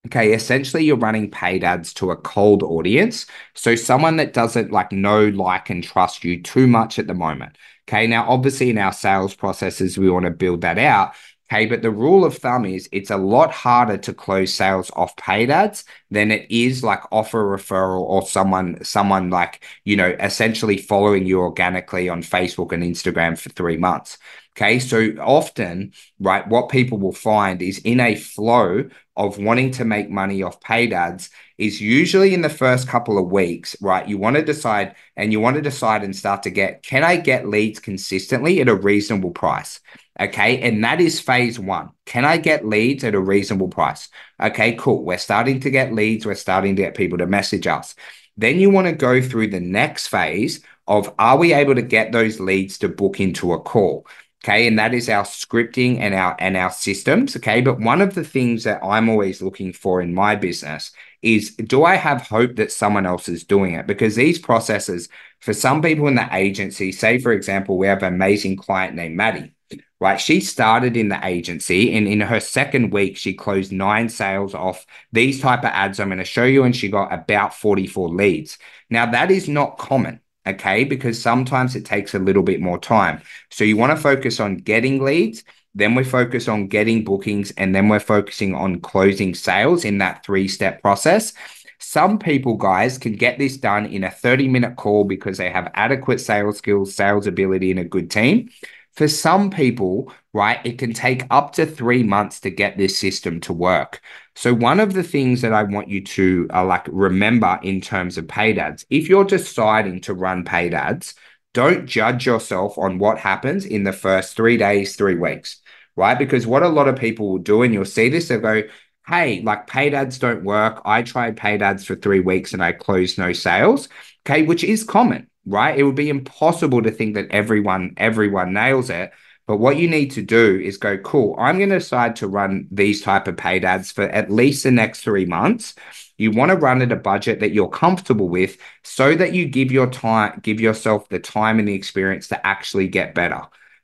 okay, 0.06 0.32
essentially 0.32 0.84
you're 0.84 0.96
running 0.96 1.30
paid 1.30 1.64
ads 1.64 1.92
to 1.94 2.10
a 2.10 2.16
cold 2.16 2.62
audience. 2.62 3.26
So 3.54 3.74
someone 3.74 4.16
that 4.16 4.32
doesn't 4.32 4.72
like 4.72 4.92
know, 4.92 5.28
like, 5.28 5.70
and 5.70 5.84
trust 5.84 6.24
you 6.24 6.42
too 6.42 6.66
much 6.66 6.98
at 6.98 7.06
the 7.06 7.14
moment. 7.14 7.56
Okay. 7.88 8.06
Now, 8.06 8.28
obviously, 8.28 8.70
in 8.70 8.78
our 8.78 8.92
sales 8.92 9.34
processes, 9.34 9.98
we 9.98 10.10
want 10.10 10.24
to 10.24 10.30
build 10.30 10.62
that 10.62 10.78
out. 10.78 11.14
Okay, 11.52 11.66
but 11.66 11.80
the 11.80 11.92
rule 11.92 12.24
of 12.24 12.36
thumb 12.36 12.64
is 12.64 12.88
it's 12.90 13.10
a 13.10 13.16
lot 13.16 13.52
harder 13.52 13.96
to 13.98 14.12
close 14.12 14.52
sales 14.52 14.90
off 14.96 15.14
paid 15.16 15.48
ads 15.48 15.84
than 16.10 16.32
it 16.32 16.50
is 16.50 16.82
like 16.82 17.02
offer 17.12 17.38
referral 17.44 18.00
or 18.00 18.26
someone 18.26 18.82
someone 18.82 19.30
like 19.30 19.62
you 19.84 19.94
know 19.96 20.08
essentially 20.18 20.76
following 20.76 21.24
you 21.24 21.38
organically 21.38 22.08
on 22.08 22.22
Facebook 22.22 22.72
and 22.72 22.82
Instagram 22.82 23.38
for 23.38 23.50
three 23.50 23.76
months. 23.76 24.18
Okay, 24.56 24.78
so 24.78 25.10
often, 25.20 25.92
right, 26.18 26.48
what 26.48 26.70
people 26.70 26.96
will 26.96 27.12
find 27.12 27.60
is 27.60 27.78
in 27.80 28.00
a 28.00 28.14
flow 28.14 28.88
of 29.14 29.36
wanting 29.36 29.70
to 29.72 29.84
make 29.84 30.08
money 30.08 30.42
off 30.42 30.62
paid 30.62 30.94
ads 30.94 31.28
is 31.58 31.82
usually 31.82 32.32
in 32.32 32.40
the 32.40 32.48
first 32.48 32.88
couple 32.88 33.18
of 33.18 33.30
weeks, 33.30 33.76
right? 33.82 34.08
You 34.08 34.16
want 34.16 34.36
to 34.36 34.42
decide 34.42 34.94
and 35.14 35.30
you 35.30 35.40
want 35.40 35.56
to 35.56 35.62
decide 35.62 36.02
and 36.04 36.16
start 36.16 36.42
to 36.44 36.50
get 36.50 36.82
can 36.82 37.04
I 37.04 37.16
get 37.16 37.46
leads 37.46 37.80
consistently 37.80 38.62
at 38.62 38.68
a 38.68 38.74
reasonable 38.74 39.30
price? 39.30 39.80
Okay, 40.18 40.58
and 40.62 40.82
that 40.84 41.02
is 41.02 41.20
phase 41.20 41.58
one. 41.58 41.90
Can 42.06 42.24
I 42.24 42.38
get 42.38 42.64
leads 42.66 43.04
at 43.04 43.14
a 43.14 43.20
reasonable 43.20 43.68
price? 43.68 44.08
Okay, 44.40 44.74
cool. 44.76 45.04
We're 45.04 45.18
starting 45.18 45.60
to 45.60 45.70
get 45.70 45.92
leads, 45.92 46.24
we're 46.24 46.34
starting 46.34 46.76
to 46.76 46.82
get 46.82 46.94
people 46.94 47.18
to 47.18 47.26
message 47.26 47.66
us. 47.66 47.94
Then 48.38 48.58
you 48.58 48.70
want 48.70 48.86
to 48.86 48.94
go 48.94 49.20
through 49.20 49.48
the 49.48 49.60
next 49.60 50.06
phase 50.08 50.60
of 50.86 51.12
are 51.18 51.36
we 51.36 51.52
able 51.52 51.74
to 51.74 51.82
get 51.82 52.12
those 52.12 52.38
leads 52.40 52.78
to 52.78 52.88
book 52.88 53.20
into 53.20 53.52
a 53.52 53.60
call? 53.60 54.06
Okay. 54.46 54.68
And 54.68 54.78
that 54.78 54.94
is 54.94 55.08
our 55.08 55.24
scripting 55.24 55.98
and 55.98 56.14
our 56.14 56.36
and 56.38 56.56
our 56.56 56.70
systems. 56.70 57.36
Okay. 57.36 57.60
But 57.60 57.80
one 57.80 58.00
of 58.00 58.14
the 58.14 58.22
things 58.22 58.62
that 58.62 58.80
I'm 58.84 59.08
always 59.08 59.42
looking 59.42 59.72
for 59.72 60.00
in 60.00 60.14
my 60.14 60.36
business 60.36 60.92
is 61.20 61.56
do 61.56 61.84
I 61.84 61.96
have 61.96 62.22
hope 62.22 62.54
that 62.56 62.70
someone 62.70 63.06
else 63.06 63.28
is 63.28 63.42
doing 63.42 63.74
it? 63.74 63.88
Because 63.88 64.14
these 64.14 64.38
processes, 64.38 65.08
for 65.40 65.52
some 65.52 65.82
people 65.82 66.06
in 66.06 66.14
the 66.14 66.28
agency, 66.32 66.92
say 66.92 67.18
for 67.18 67.32
example, 67.32 67.76
we 67.76 67.88
have 67.88 68.04
an 68.04 68.14
amazing 68.14 68.56
client 68.56 68.94
named 68.94 69.16
Maddie 69.16 69.52
right? 69.98 70.20
She 70.20 70.40
started 70.40 70.96
in 70.96 71.08
the 71.08 71.18
agency 71.24 71.94
and 71.96 72.06
in 72.06 72.20
her 72.20 72.40
second 72.40 72.92
week, 72.92 73.16
she 73.16 73.32
closed 73.32 73.72
nine 73.72 74.08
sales 74.08 74.54
off 74.54 74.84
these 75.12 75.40
type 75.40 75.60
of 75.60 75.70
ads 75.72 75.98
I'm 75.98 76.08
going 76.08 76.18
to 76.18 76.24
show 76.24 76.44
you. 76.44 76.64
And 76.64 76.76
she 76.76 76.88
got 76.88 77.12
about 77.12 77.54
44 77.54 78.10
leads. 78.10 78.58
Now 78.90 79.10
that 79.10 79.30
is 79.30 79.48
not 79.48 79.78
common 79.78 80.20
okay? 80.46 80.84
Because 80.84 81.20
sometimes 81.20 81.76
it 81.76 81.84
takes 81.84 82.14
a 82.14 82.18
little 82.18 82.42
bit 82.42 82.60
more 82.60 82.78
time. 82.78 83.22
So 83.50 83.64
you 83.64 83.76
want 83.76 83.90
to 83.90 84.02
focus 84.02 84.40
on 84.40 84.56
getting 84.56 85.02
leads, 85.02 85.44
then 85.74 85.94
we 85.94 86.04
focus 86.04 86.48
on 86.48 86.68
getting 86.68 87.04
bookings, 87.04 87.50
and 87.52 87.74
then 87.74 87.88
we're 87.88 88.00
focusing 88.00 88.54
on 88.54 88.80
closing 88.80 89.34
sales 89.34 89.84
in 89.84 89.98
that 89.98 90.24
three 90.24 90.48
step 90.48 90.80
process. 90.82 91.32
Some 91.78 92.18
people, 92.18 92.56
guys, 92.56 92.96
can 92.96 93.12
get 93.12 93.38
this 93.38 93.56
done 93.58 93.86
in 93.86 94.02
a 94.04 94.10
30 94.10 94.48
minute 94.48 94.76
call 94.76 95.04
because 95.04 95.36
they 95.36 95.50
have 95.50 95.70
adequate 95.74 96.20
sales 96.20 96.58
skills, 96.58 96.94
sales 96.94 97.26
ability, 97.26 97.70
and 97.70 97.80
a 97.80 97.84
good 97.84 98.10
team. 98.10 98.48
For 98.94 99.08
some 99.08 99.50
people, 99.50 100.10
right, 100.32 100.58
it 100.64 100.78
can 100.78 100.94
take 100.94 101.24
up 101.30 101.52
to 101.54 101.66
three 101.66 102.02
months 102.02 102.40
to 102.40 102.50
get 102.50 102.78
this 102.78 102.98
system 102.98 103.40
to 103.40 103.52
work. 103.52 104.00
So 104.36 104.52
one 104.52 104.80
of 104.80 104.92
the 104.92 105.02
things 105.02 105.40
that 105.40 105.54
I 105.54 105.62
want 105.62 105.88
you 105.88 106.04
to 106.04 106.46
uh, 106.52 106.64
like 106.64 106.86
remember 106.88 107.58
in 107.62 107.80
terms 107.80 108.18
of 108.18 108.28
paid 108.28 108.58
ads, 108.58 108.84
if 108.90 109.08
you're 109.08 109.24
deciding 109.24 110.02
to 110.02 110.14
run 110.14 110.44
paid 110.44 110.74
ads, 110.74 111.14
don't 111.54 111.86
judge 111.86 112.26
yourself 112.26 112.76
on 112.76 112.98
what 112.98 113.18
happens 113.18 113.64
in 113.64 113.82
the 113.82 113.94
first 113.94 114.36
three 114.36 114.58
days, 114.58 114.94
three 114.94 115.14
weeks, 115.14 115.62
right? 115.96 116.18
Because 116.18 116.46
what 116.46 116.62
a 116.62 116.68
lot 116.68 116.86
of 116.86 116.96
people 116.96 117.30
will 117.30 117.38
do, 117.38 117.62
and 117.62 117.72
you'll 117.72 117.86
see 117.86 118.10
this, 118.10 118.28
they'll 118.28 118.40
go, 118.40 118.64
hey, 119.08 119.40
like 119.40 119.66
paid 119.66 119.94
ads 119.94 120.18
don't 120.18 120.44
work. 120.44 120.82
I 120.84 121.02
tried 121.02 121.38
paid 121.38 121.62
ads 121.62 121.86
for 121.86 121.96
three 121.96 122.20
weeks 122.20 122.52
and 122.52 122.62
I 122.62 122.72
closed 122.72 123.16
no 123.16 123.32
sales. 123.32 123.88
Okay, 124.26 124.42
which 124.42 124.64
is 124.64 124.84
common, 124.84 125.28
right? 125.46 125.78
It 125.78 125.84
would 125.84 125.94
be 125.94 126.10
impossible 126.10 126.82
to 126.82 126.90
think 126.90 127.14
that 127.14 127.30
everyone, 127.30 127.94
everyone 127.96 128.52
nails 128.52 128.90
it. 128.90 129.12
But 129.46 129.58
what 129.58 129.76
you 129.76 129.88
need 129.88 130.10
to 130.12 130.22
do 130.22 130.60
is 130.60 130.76
go, 130.76 130.98
cool, 130.98 131.36
I'm 131.38 131.58
going 131.58 131.70
to 131.70 131.78
decide 131.78 132.16
to 132.16 132.28
run 132.28 132.66
these 132.70 133.00
type 133.00 133.28
of 133.28 133.36
paid 133.36 133.64
ads 133.64 133.92
for 133.92 134.02
at 134.02 134.30
least 134.30 134.64
the 134.64 134.72
next 134.72 135.00
three 135.00 135.24
months. 135.24 135.74
You 136.18 136.32
want 136.32 136.50
to 136.50 136.56
run 136.56 136.82
at 136.82 136.90
a 136.90 136.96
budget 136.96 137.40
that 137.40 137.52
you're 137.52 137.68
comfortable 137.68 138.28
with 138.28 138.58
so 138.82 139.14
that 139.14 139.34
you 139.34 139.46
give 139.46 139.70
your 139.70 139.88
time, 139.88 140.40
give 140.42 140.60
yourself 140.60 141.08
the 141.08 141.20
time 141.20 141.58
and 141.58 141.68
the 141.68 141.74
experience 141.74 142.28
to 142.28 142.46
actually 142.46 142.88
get 142.88 143.14
better. 143.14 143.42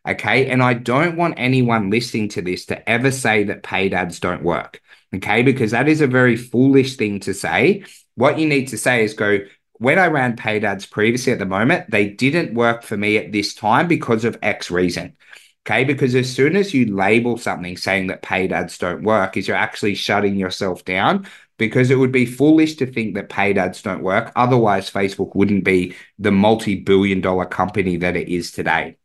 Okay. 0.08 0.50
And 0.50 0.62
I 0.62 0.74
don't 0.74 1.16
want 1.16 1.34
anyone 1.36 1.90
listening 1.90 2.28
to 2.30 2.42
this 2.42 2.66
to 2.66 2.88
ever 2.88 3.12
say 3.12 3.44
that 3.44 3.62
paid 3.62 3.94
ads 3.94 4.18
don't 4.18 4.42
work. 4.42 4.80
Okay. 5.14 5.42
Because 5.42 5.70
that 5.70 5.88
is 5.88 6.00
a 6.00 6.08
very 6.08 6.36
foolish 6.36 6.96
thing 6.96 7.20
to 7.20 7.34
say. 7.34 7.84
What 8.16 8.38
you 8.38 8.48
need 8.48 8.68
to 8.68 8.78
say 8.78 9.04
is 9.04 9.14
go, 9.14 9.38
when 9.74 9.98
I 9.98 10.06
ran 10.08 10.36
paid 10.36 10.64
ads 10.64 10.86
previously 10.86 11.32
at 11.32 11.38
the 11.38 11.46
moment, 11.46 11.90
they 11.90 12.08
didn't 12.08 12.54
work 12.54 12.82
for 12.82 12.96
me 12.96 13.16
at 13.16 13.30
this 13.30 13.54
time 13.54 13.86
because 13.86 14.24
of 14.24 14.38
X 14.42 14.70
reason. 14.70 15.16
Okay. 15.66 15.84
Because 15.84 16.14
as 16.14 16.32
soon 16.32 16.56
as 16.56 16.74
you 16.74 16.94
label 16.94 17.36
something 17.38 17.76
saying 17.76 18.08
that 18.08 18.22
paid 18.22 18.52
ads 18.52 18.78
don't 18.78 19.04
work, 19.04 19.36
is 19.36 19.46
you're 19.46 19.56
actually 19.56 19.94
shutting 19.94 20.36
yourself 20.36 20.84
down 20.84 21.26
because 21.58 21.90
it 21.90 21.96
would 21.96 22.10
be 22.12 22.26
foolish 22.26 22.74
to 22.76 22.86
think 22.86 23.14
that 23.14 23.28
paid 23.28 23.58
ads 23.58 23.82
don't 23.82 24.02
work. 24.02 24.32
Otherwise, 24.34 24.90
Facebook 24.90 25.36
wouldn't 25.36 25.64
be 25.64 25.94
the 26.18 26.32
multi 26.32 26.74
billion 26.80 27.20
dollar 27.20 27.44
company 27.46 27.96
that 27.98 28.16
it 28.16 28.28
is 28.28 28.50
today. 28.50 28.96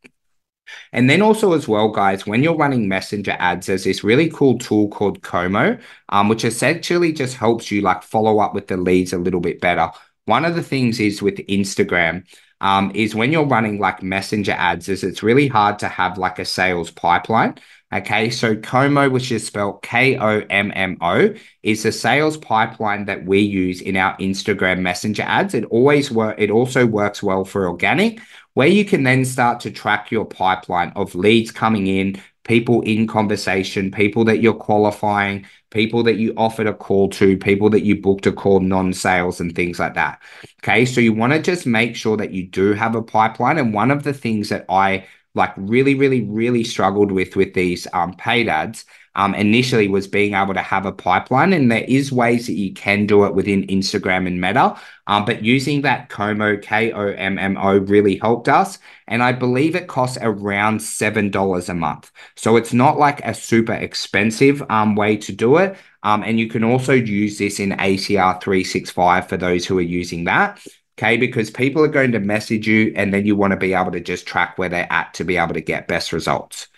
And 0.91 1.09
then 1.09 1.21
also 1.21 1.53
as 1.53 1.67
well, 1.67 1.89
guys, 1.89 2.25
when 2.25 2.43
you're 2.43 2.55
running 2.55 2.87
messenger 2.87 3.35
ads, 3.39 3.67
there's 3.67 3.83
this 3.83 4.03
really 4.03 4.29
cool 4.29 4.57
tool 4.57 4.89
called 4.89 5.21
Kommo, 5.21 5.79
um, 6.09 6.29
which 6.29 6.43
essentially 6.43 7.13
just 7.13 7.35
helps 7.37 7.71
you 7.71 7.81
like 7.81 8.03
follow 8.03 8.39
up 8.39 8.53
with 8.53 8.67
the 8.67 8.77
leads 8.77 9.13
a 9.13 9.17
little 9.17 9.39
bit 9.39 9.61
better. 9.61 9.89
One 10.25 10.43
of 10.43 10.55
the 10.55 10.63
things 10.63 10.99
is 10.99 11.21
with 11.21 11.37
Instagram, 11.47 12.25
um, 12.61 12.91
is 12.95 13.15
when 13.15 13.31
you're 13.31 13.45
running 13.45 13.79
like 13.79 14.01
messenger 14.01 14.53
ads, 14.53 14.89
is 14.89 15.03
it's 15.03 15.23
really 15.23 15.47
hard 15.47 15.79
to 15.79 15.87
have 15.87 16.17
like 16.17 16.39
a 16.39 16.45
sales 16.45 16.91
pipeline. 16.91 17.55
Okay, 17.93 18.29
so 18.29 18.53
Kommo, 18.53 19.09
which 19.09 19.31
is 19.31 19.47
spelled 19.47 19.81
K 19.81 20.17
O 20.17 20.41
M 20.49 20.73
M 20.75 20.97
O, 20.99 21.33
is 21.63 21.83
the 21.83 21.91
sales 21.91 22.35
pipeline 22.35 23.05
that 23.05 23.25
we 23.25 23.39
use 23.39 23.79
in 23.79 23.95
our 23.95 24.17
Instagram 24.17 24.81
messenger 24.81 25.23
ads. 25.23 25.53
It 25.53 25.63
always 25.65 26.11
work. 26.11 26.35
It 26.37 26.51
also 26.51 26.85
works 26.85 27.23
well 27.23 27.45
for 27.45 27.67
organic, 27.67 28.19
where 28.55 28.67
you 28.67 28.83
can 28.83 29.03
then 29.03 29.23
start 29.23 29.61
to 29.61 29.71
track 29.71 30.11
your 30.11 30.25
pipeline 30.25 30.91
of 30.97 31.15
leads 31.15 31.51
coming 31.51 31.87
in, 31.87 32.21
people 32.43 32.81
in 32.81 33.07
conversation, 33.07 33.91
people 33.91 34.25
that 34.25 34.41
you're 34.41 34.53
qualifying, 34.53 35.45
people 35.69 36.03
that 36.03 36.15
you 36.15 36.33
offered 36.37 36.67
a 36.67 36.73
call 36.73 37.09
to, 37.09 37.37
people 37.37 37.69
that 37.69 37.83
you 37.83 37.99
booked 37.99 38.25
a 38.25 38.31
call 38.31 38.59
non 38.59 38.93
sales, 38.93 39.39
and 39.39 39.55
things 39.55 39.79
like 39.79 39.93
that. 39.95 40.21
Okay. 40.63 40.85
So 40.85 41.01
you 41.01 41.13
want 41.13 41.33
to 41.33 41.41
just 41.41 41.65
make 41.65 41.95
sure 41.95 42.17
that 42.17 42.31
you 42.31 42.47
do 42.47 42.73
have 42.73 42.95
a 42.95 43.01
pipeline. 43.01 43.57
And 43.57 43.73
one 43.73 43.91
of 43.91 44.03
the 44.03 44.13
things 44.13 44.49
that 44.49 44.65
I 44.69 45.05
like 45.37 45.53
really, 45.55 45.95
really, 45.95 46.21
really 46.25 46.65
struggled 46.65 47.11
with 47.11 47.35
with 47.37 47.53
these 47.53 47.87
um, 47.93 48.13
paid 48.15 48.49
ads 48.49 48.83
um, 49.17 49.33
initially 49.33 49.87
was 49.87 50.07
being 50.07 50.35
able 50.35 50.53
to 50.53 50.61
have 50.61 50.85
a 50.85 50.91
pipeline. 50.91 51.51
And 51.51 51.71
there 51.71 51.83
is 51.87 52.11
ways 52.11 52.45
that 52.45 52.53
you 52.53 52.71
can 52.73 53.07
do 53.07 53.25
it 53.25 53.33
within 53.33 53.65
Instagram 53.67 54.27
and 54.27 54.39
Meta. 54.39 54.79
Um, 55.07 55.25
but 55.25 55.43
using 55.43 55.81
that 55.81 56.09
Kommo, 56.09 56.61
K 56.61 56.91
O 56.91 57.07
M 57.07 57.39
M 57.39 57.57
O, 57.57 57.79
really 57.79 58.17
helped 58.17 58.47
us. 58.47 58.77
And 59.07 59.23
I 59.23 59.31
believe 59.31 59.75
it 59.75 59.87
costs 59.87 60.19
around 60.21 60.79
$7 60.79 61.69
a 61.69 61.73
month. 61.73 62.11
So 62.35 62.57
it's 62.57 62.73
not 62.73 62.99
like 62.99 63.25
a 63.25 63.33
super 63.33 63.73
expensive 63.73 64.61
um, 64.69 64.95
way 64.95 65.17
to 65.17 65.31
do 65.31 65.57
it. 65.57 65.75
Um, 66.03 66.23
and 66.23 66.39
you 66.39 66.47
can 66.47 66.63
also 66.63 66.93
use 66.93 67.39
this 67.39 67.59
in 67.59 67.71
ACR 67.71 68.39
365 68.39 69.27
for 69.27 69.37
those 69.37 69.65
who 69.65 69.77
are 69.79 69.81
using 69.81 70.25
that. 70.25 70.63
Okay, 70.97 71.17
because 71.17 71.51
people 71.51 71.83
are 71.83 71.89
going 71.89 72.11
to 72.13 72.19
message 72.19 72.67
you 72.67 72.91
and 72.95 73.13
then 73.13 73.25
you 73.25 73.35
want 73.35 73.51
to 73.51 73.57
be 73.57 73.73
able 73.75 73.91
to 73.91 73.99
just 73.99 74.25
track 74.25 74.57
where 74.57 74.69
they're 74.69 74.91
at 74.91 75.13
to 75.13 75.23
be 75.23 75.37
able 75.37 75.53
to 75.53 75.61
get 75.61 75.87
best 75.87 76.11
results. 76.11 76.69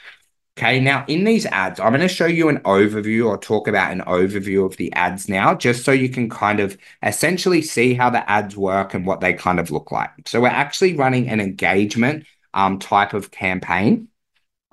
Okay, 0.57 0.81
now 0.81 1.05
in 1.07 1.23
these 1.23 1.45
ads, 1.45 1.79
I'm 1.79 1.93
going 1.93 2.01
to 2.01 2.09
show 2.09 2.25
you 2.25 2.49
an 2.49 2.59
overview 2.59 3.25
or 3.25 3.37
talk 3.37 3.69
about 3.69 3.93
an 3.93 4.01
overview 4.01 4.65
of 4.65 4.75
the 4.75 4.91
ads 4.91 5.29
now, 5.29 5.55
just 5.55 5.85
so 5.85 5.93
you 5.93 6.09
can 6.09 6.29
kind 6.29 6.59
of 6.59 6.77
essentially 7.01 7.61
see 7.61 7.93
how 7.93 8.09
the 8.09 8.29
ads 8.29 8.57
work 8.57 8.93
and 8.93 9.05
what 9.05 9.21
they 9.21 9.33
kind 9.33 9.57
of 9.57 9.71
look 9.71 9.89
like. 9.89 10.09
So 10.27 10.41
we're 10.41 10.49
actually 10.49 10.97
running 10.97 11.29
an 11.29 11.39
engagement 11.39 12.25
um, 12.53 12.77
type 12.77 13.13
of 13.13 13.31
campaign 13.31 14.09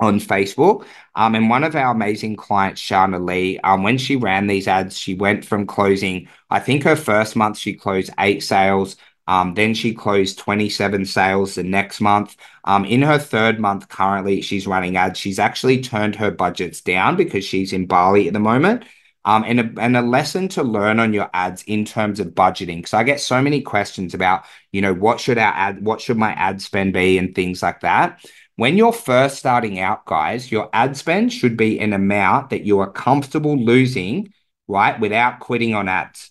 on 0.00 0.18
Facebook. 0.18 0.84
Um, 1.14 1.36
and 1.36 1.48
one 1.48 1.62
of 1.62 1.76
our 1.76 1.92
amazing 1.92 2.34
clients, 2.34 2.82
Shana 2.82 3.24
Lee, 3.24 3.60
um, 3.60 3.84
when 3.84 3.96
she 3.96 4.16
ran 4.16 4.48
these 4.48 4.66
ads, 4.66 4.98
she 4.98 5.14
went 5.14 5.44
from 5.44 5.68
closing, 5.68 6.26
I 6.50 6.58
think 6.58 6.82
her 6.82 6.96
first 6.96 7.36
month, 7.36 7.58
she 7.58 7.74
closed 7.74 8.10
eight 8.18 8.42
sales. 8.42 8.96
Um, 9.26 9.54
then 9.54 9.74
she 9.74 9.92
closed 9.92 10.38
27 10.38 11.04
sales 11.04 11.54
the 11.56 11.62
next 11.62 12.00
month. 12.00 12.36
Um, 12.64 12.84
in 12.84 13.02
her 13.02 13.18
third 13.18 13.58
month 13.58 13.88
currently, 13.88 14.40
she's 14.40 14.66
running 14.66 14.96
ads. 14.96 15.18
She's 15.18 15.38
actually 15.38 15.80
turned 15.80 16.16
her 16.16 16.30
budgets 16.30 16.80
down 16.80 17.16
because 17.16 17.44
she's 17.44 17.72
in 17.72 17.86
Bali 17.86 18.28
at 18.28 18.32
the 18.32 18.40
moment. 18.40 18.84
Um, 19.24 19.42
and, 19.44 19.58
a, 19.58 19.80
and 19.80 19.96
a 19.96 20.02
lesson 20.02 20.46
to 20.50 20.62
learn 20.62 21.00
on 21.00 21.12
your 21.12 21.28
ads 21.34 21.64
in 21.64 21.84
terms 21.84 22.20
of 22.20 22.28
budgeting. 22.28 22.76
Because 22.76 22.94
I 22.94 23.02
get 23.02 23.18
so 23.18 23.42
many 23.42 23.60
questions 23.60 24.14
about, 24.14 24.44
you 24.70 24.80
know, 24.80 24.94
what 24.94 25.18
should 25.18 25.36
our 25.38 25.52
ad, 25.52 25.84
what 25.84 26.00
should 26.00 26.16
my 26.16 26.32
ad 26.34 26.62
spend 26.62 26.92
be 26.92 27.18
and 27.18 27.34
things 27.34 27.60
like 27.60 27.80
that. 27.80 28.24
When 28.54 28.76
you're 28.76 28.92
first 28.92 29.36
starting 29.36 29.80
out, 29.80 30.06
guys, 30.06 30.52
your 30.52 30.70
ad 30.72 30.96
spend 30.96 31.32
should 31.32 31.56
be 31.56 31.80
an 31.80 31.92
amount 31.92 32.50
that 32.50 32.62
you 32.62 32.78
are 32.78 32.90
comfortable 32.90 33.56
losing, 33.56 34.32
right, 34.68 34.98
without 35.00 35.40
quitting 35.40 35.74
on 35.74 35.88
ads 35.88 36.30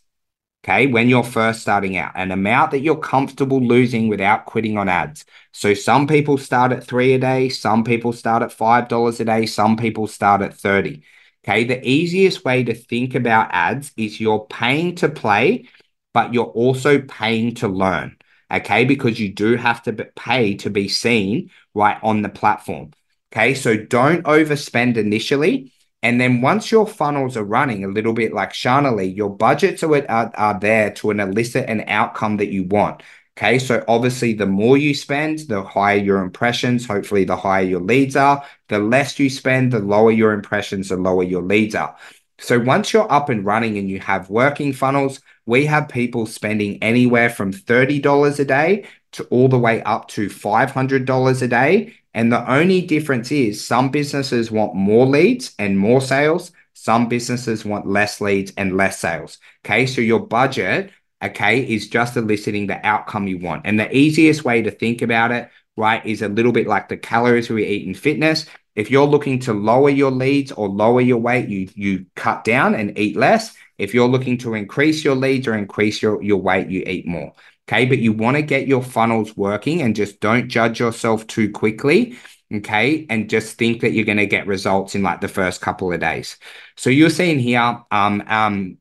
okay, 0.65 0.87
when 0.87 1.07
you're 1.07 1.23
first 1.23 1.61
starting 1.61 1.95
out, 1.95 2.11
an 2.15 2.31
amount 2.31 2.71
that 2.71 2.79
you're 2.79 2.97
comfortable 2.97 3.61
losing 3.61 4.07
without 4.07 4.45
quitting 4.45 4.77
on 4.79 4.89
ads. 4.89 5.23
So 5.51 5.75
some 5.75 6.07
people 6.07 6.39
start 6.39 6.71
at 6.71 6.83
three 6.83 7.13
a 7.13 7.19
day, 7.19 7.49
some 7.49 7.83
people 7.83 8.11
start 8.13 8.41
at 8.41 8.51
$5 8.51 9.19
a 9.19 9.25
day, 9.25 9.45
some 9.45 9.77
people 9.77 10.07
start 10.07 10.41
at 10.41 10.55
30. 10.55 11.03
Okay, 11.43 11.63
the 11.65 11.87
easiest 11.87 12.43
way 12.43 12.63
to 12.63 12.73
think 12.73 13.13
about 13.13 13.49
ads 13.51 13.91
is 13.95 14.19
you're 14.19 14.47
paying 14.49 14.95
to 14.95 15.09
play, 15.09 15.69
but 16.13 16.33
you're 16.33 16.45
also 16.45 16.99
paying 16.99 17.53
to 17.55 17.67
learn. 17.67 18.17
Okay, 18.51 18.85
because 18.85 19.19
you 19.19 19.31
do 19.33 19.55
have 19.57 19.83
to 19.83 19.93
pay 19.93 20.55
to 20.55 20.71
be 20.71 20.87
seen 20.87 21.51
right 21.75 21.99
on 22.01 22.23
the 22.23 22.29
platform. 22.29 22.91
Okay, 23.31 23.53
so 23.53 23.77
don't 23.77 24.23
overspend 24.23 24.97
initially 24.97 25.73
and 26.05 26.21
then 26.21 26.39
once 26.39 26.71
your 26.71 26.85
funnels 26.85 27.35
are 27.35 27.43
running 27.43 27.83
a 27.83 27.87
little 27.87 28.13
bit 28.13 28.31
like 28.31 28.53
Shana 28.53 28.95
Lee, 28.95 29.05
your 29.05 29.35
budgets 29.35 29.81
are, 29.81 30.07
are, 30.07 30.31
are 30.35 30.59
there 30.59 30.91
to 30.91 31.09
an 31.09 31.19
elicit 31.19 31.67
an 31.67 31.83
outcome 31.87 32.37
that 32.37 32.51
you 32.51 32.63
want. 32.65 33.01
Okay, 33.35 33.57
so 33.57 33.83
obviously, 33.87 34.33
the 34.33 34.45
more 34.45 34.77
you 34.77 34.93
spend, 34.93 35.39
the 35.39 35.63
higher 35.63 35.97
your 35.97 36.21
impressions. 36.21 36.85
Hopefully, 36.85 37.23
the 37.23 37.35
higher 37.35 37.63
your 37.63 37.79
leads 37.79 38.15
are. 38.15 38.45
The 38.67 38.77
less 38.77 39.17
you 39.17 39.31
spend, 39.31 39.73
the 39.73 39.79
lower 39.79 40.11
your 40.11 40.33
impressions, 40.33 40.89
the 40.89 40.95
lower 40.95 41.23
your 41.23 41.41
leads 41.41 41.73
are. 41.73 41.97
So, 42.37 42.59
once 42.59 42.93
you're 42.93 43.11
up 43.11 43.29
and 43.29 43.43
running 43.43 43.79
and 43.79 43.89
you 43.89 43.99
have 44.01 44.29
working 44.29 44.73
funnels, 44.73 45.21
we 45.47 45.65
have 45.65 45.89
people 45.89 46.27
spending 46.27 46.83
anywhere 46.83 47.31
from 47.31 47.51
$30 47.51 48.39
a 48.39 48.45
day 48.45 48.85
to 49.15 49.23
all 49.25 49.47
the 49.47 49.59
way 49.59 49.81
up 49.83 50.07
to 50.09 50.27
$500 50.27 51.41
a 51.41 51.47
day. 51.47 51.93
And 52.13 52.31
the 52.31 52.49
only 52.49 52.81
difference 52.81 53.31
is 53.31 53.65
some 53.65 53.89
businesses 53.89 54.51
want 54.51 54.75
more 54.75 55.05
leads 55.05 55.53
and 55.59 55.77
more 55.77 56.01
sales. 56.01 56.51
Some 56.73 57.09
businesses 57.09 57.65
want 57.65 57.87
less 57.87 58.21
leads 58.21 58.53
and 58.57 58.77
less 58.77 58.99
sales. 58.99 59.37
Okay. 59.65 59.85
So 59.85 60.01
your 60.01 60.19
budget, 60.19 60.91
okay, 61.23 61.61
is 61.61 61.89
just 61.89 62.15
eliciting 62.15 62.67
the 62.67 62.85
outcome 62.85 63.27
you 63.27 63.39
want. 63.39 63.63
And 63.65 63.79
the 63.79 63.93
easiest 63.95 64.45
way 64.45 64.61
to 64.61 64.71
think 64.71 65.01
about 65.01 65.31
it, 65.31 65.49
right, 65.75 66.05
is 66.05 66.21
a 66.21 66.29
little 66.29 66.51
bit 66.51 66.67
like 66.67 66.89
the 66.89 66.97
calories 66.97 67.49
we 67.49 67.65
eat 67.65 67.87
in 67.87 67.93
fitness. 67.93 68.45
If 68.75 68.91
you're 68.91 69.07
looking 69.07 69.39
to 69.39 69.53
lower 69.53 69.89
your 69.89 70.11
leads 70.11 70.51
or 70.51 70.67
lower 70.67 71.01
your 71.01 71.17
weight, 71.17 71.47
you 71.47 71.69
you 71.75 72.05
cut 72.15 72.43
down 72.43 72.75
and 72.75 72.97
eat 72.97 73.15
less. 73.15 73.55
If 73.77 73.93
you're 73.93 74.07
looking 74.07 74.37
to 74.39 74.53
increase 74.53 75.03
your 75.03 75.15
leads 75.15 75.47
or 75.47 75.55
increase 75.55 76.01
your, 76.01 76.21
your 76.21 76.37
weight, 76.37 76.69
you 76.69 76.83
eat 76.85 77.07
more. 77.07 77.33
Okay. 77.67 77.85
But 77.85 77.99
you 77.99 78.13
want 78.13 78.37
to 78.37 78.43
get 78.43 78.67
your 78.67 78.83
funnels 78.83 79.35
working 79.35 79.81
and 79.81 79.95
just 79.95 80.19
don't 80.19 80.49
judge 80.49 80.79
yourself 80.79 81.25
too 81.27 81.51
quickly. 81.51 82.17
Okay. 82.53 83.05
And 83.09 83.29
just 83.29 83.57
think 83.57 83.81
that 83.81 83.91
you're 83.91 84.05
going 84.05 84.17
to 84.17 84.25
get 84.25 84.47
results 84.47 84.95
in 84.95 85.03
like 85.03 85.21
the 85.21 85.27
first 85.27 85.61
couple 85.61 85.91
of 85.91 85.99
days. 85.99 86.37
So 86.77 86.89
you're 86.89 87.09
seeing 87.09 87.39
here, 87.39 87.81
um, 87.91 88.23
um, 88.27 88.77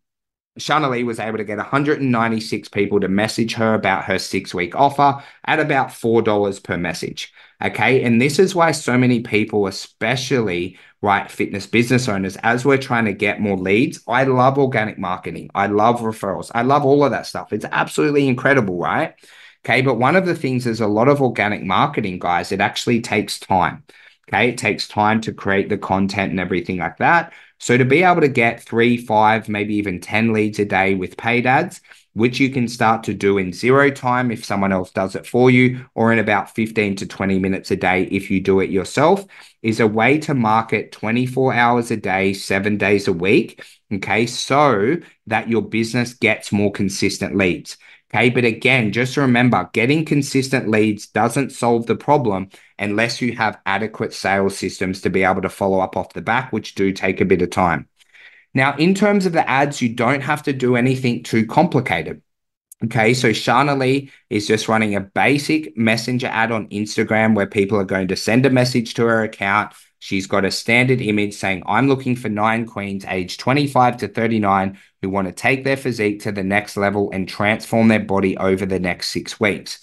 Shana 0.58 0.88
Lee 0.88 1.02
was 1.02 1.18
able 1.18 1.38
to 1.38 1.44
get 1.44 1.56
196 1.58 2.68
people 2.68 3.00
to 3.00 3.08
message 3.08 3.54
her 3.54 3.74
about 3.74 4.04
her 4.04 4.18
six 4.18 4.54
week 4.54 4.76
offer 4.76 5.22
at 5.46 5.58
about 5.58 5.88
$4 5.88 6.62
per 6.62 6.76
message. 6.76 7.32
Okay. 7.62 8.04
And 8.04 8.20
this 8.20 8.38
is 8.38 8.54
why 8.54 8.70
so 8.72 8.96
many 8.96 9.20
people, 9.20 9.66
especially 9.66 10.78
right 11.02 11.30
fitness 11.30 11.66
business 11.66 12.08
owners, 12.08 12.36
as 12.42 12.64
we're 12.64 12.78
trying 12.78 13.06
to 13.06 13.12
get 13.12 13.40
more 13.40 13.56
leads, 13.56 14.00
I 14.06 14.24
love 14.24 14.58
organic 14.58 14.98
marketing. 14.98 15.50
I 15.54 15.66
love 15.66 16.00
referrals. 16.00 16.50
I 16.54 16.62
love 16.62 16.84
all 16.84 17.04
of 17.04 17.10
that 17.10 17.26
stuff. 17.26 17.52
It's 17.52 17.66
absolutely 17.70 18.28
incredible, 18.28 18.78
right? 18.78 19.14
Okay. 19.64 19.82
But 19.82 19.98
one 19.98 20.14
of 20.14 20.26
the 20.26 20.36
things 20.36 20.66
is 20.66 20.80
a 20.80 20.86
lot 20.86 21.08
of 21.08 21.20
organic 21.20 21.64
marketing, 21.64 22.18
guys, 22.20 22.52
it 22.52 22.60
actually 22.60 23.00
takes 23.00 23.40
time. 23.40 23.82
Okay. 24.28 24.50
It 24.50 24.58
takes 24.58 24.86
time 24.86 25.20
to 25.22 25.32
create 25.32 25.68
the 25.68 25.78
content 25.78 26.30
and 26.30 26.40
everything 26.40 26.76
like 26.76 26.98
that. 26.98 27.32
So 27.64 27.78
to 27.78 27.84
be 27.86 28.02
able 28.02 28.20
to 28.20 28.28
get 28.28 28.62
three, 28.62 28.98
five, 28.98 29.48
maybe 29.48 29.76
even 29.76 29.98
10 29.98 30.34
leads 30.34 30.58
a 30.58 30.66
day 30.66 30.94
with 30.94 31.16
paid 31.16 31.46
ads, 31.46 31.80
which 32.12 32.38
you 32.38 32.50
can 32.50 32.68
start 32.68 33.04
to 33.04 33.14
do 33.14 33.38
in 33.38 33.54
zero 33.54 33.88
time 33.88 34.30
if 34.30 34.44
someone 34.44 34.70
else 34.70 34.90
does 34.90 35.14
it 35.14 35.26
for 35.26 35.50
you, 35.50 35.82
or 35.94 36.12
in 36.12 36.18
about 36.18 36.54
15 36.54 36.96
to 36.96 37.06
20 37.06 37.38
minutes 37.38 37.70
a 37.70 37.76
day 37.76 38.02
if 38.02 38.30
you 38.30 38.38
do 38.38 38.60
it 38.60 38.68
yourself, 38.68 39.24
is 39.62 39.80
a 39.80 39.86
way 39.86 40.18
to 40.18 40.34
market 40.34 40.92
24 40.92 41.54
hours 41.54 41.90
a 41.90 41.96
day, 41.96 42.34
seven 42.34 42.76
days 42.76 43.08
a 43.08 43.14
week. 43.14 43.64
Okay. 43.90 44.26
So 44.26 44.98
that 45.28 45.48
your 45.48 45.62
business 45.62 46.12
gets 46.12 46.52
more 46.52 46.70
consistent 46.70 47.34
leads. 47.34 47.78
Okay. 48.14 48.30
But 48.30 48.44
again, 48.44 48.92
just 48.92 49.16
remember 49.16 49.68
getting 49.72 50.04
consistent 50.04 50.68
leads 50.68 51.08
doesn't 51.08 51.50
solve 51.50 51.86
the 51.86 51.96
problem 51.96 52.48
unless 52.78 53.20
you 53.20 53.34
have 53.34 53.60
adequate 53.66 54.12
sales 54.12 54.56
systems 54.56 55.00
to 55.00 55.10
be 55.10 55.24
able 55.24 55.42
to 55.42 55.48
follow 55.48 55.80
up 55.80 55.96
off 55.96 56.12
the 56.12 56.22
back, 56.22 56.52
which 56.52 56.76
do 56.76 56.92
take 56.92 57.20
a 57.20 57.24
bit 57.24 57.42
of 57.42 57.50
time. 57.50 57.88
Now, 58.54 58.76
in 58.76 58.94
terms 58.94 59.26
of 59.26 59.32
the 59.32 59.48
ads, 59.48 59.82
you 59.82 59.88
don't 59.88 60.20
have 60.20 60.44
to 60.44 60.52
do 60.52 60.76
anything 60.76 61.24
too 61.24 61.44
complicated. 61.44 62.22
Okay, 62.84 63.14
so 63.14 63.30
Shana 63.30 63.76
Lee 63.76 64.12
is 64.30 64.46
just 64.46 64.68
running 64.68 64.94
a 64.94 65.00
basic 65.00 65.76
messenger 65.76 66.28
ad 66.28 66.52
on 66.52 66.68
Instagram 66.68 67.34
where 67.34 67.46
people 67.46 67.78
are 67.78 67.84
going 67.84 68.08
to 68.08 68.16
send 68.16 68.46
a 68.46 68.50
message 68.50 68.94
to 68.94 69.06
her 69.06 69.24
account. 69.24 69.72
She's 70.04 70.26
got 70.26 70.44
a 70.44 70.50
standard 70.50 71.00
image 71.00 71.32
saying, 71.32 71.62
I'm 71.64 71.88
looking 71.88 72.14
for 72.14 72.28
nine 72.28 72.66
queens 72.66 73.06
aged 73.08 73.40
25 73.40 73.96
to 73.96 74.08
39 74.08 74.78
who 75.00 75.08
want 75.08 75.28
to 75.28 75.32
take 75.32 75.64
their 75.64 75.78
physique 75.78 76.20
to 76.24 76.30
the 76.30 76.44
next 76.44 76.76
level 76.76 77.10
and 77.10 77.26
transform 77.26 77.88
their 77.88 78.04
body 78.04 78.36
over 78.36 78.66
the 78.66 78.78
next 78.78 79.08
six 79.08 79.40
weeks. 79.40 79.82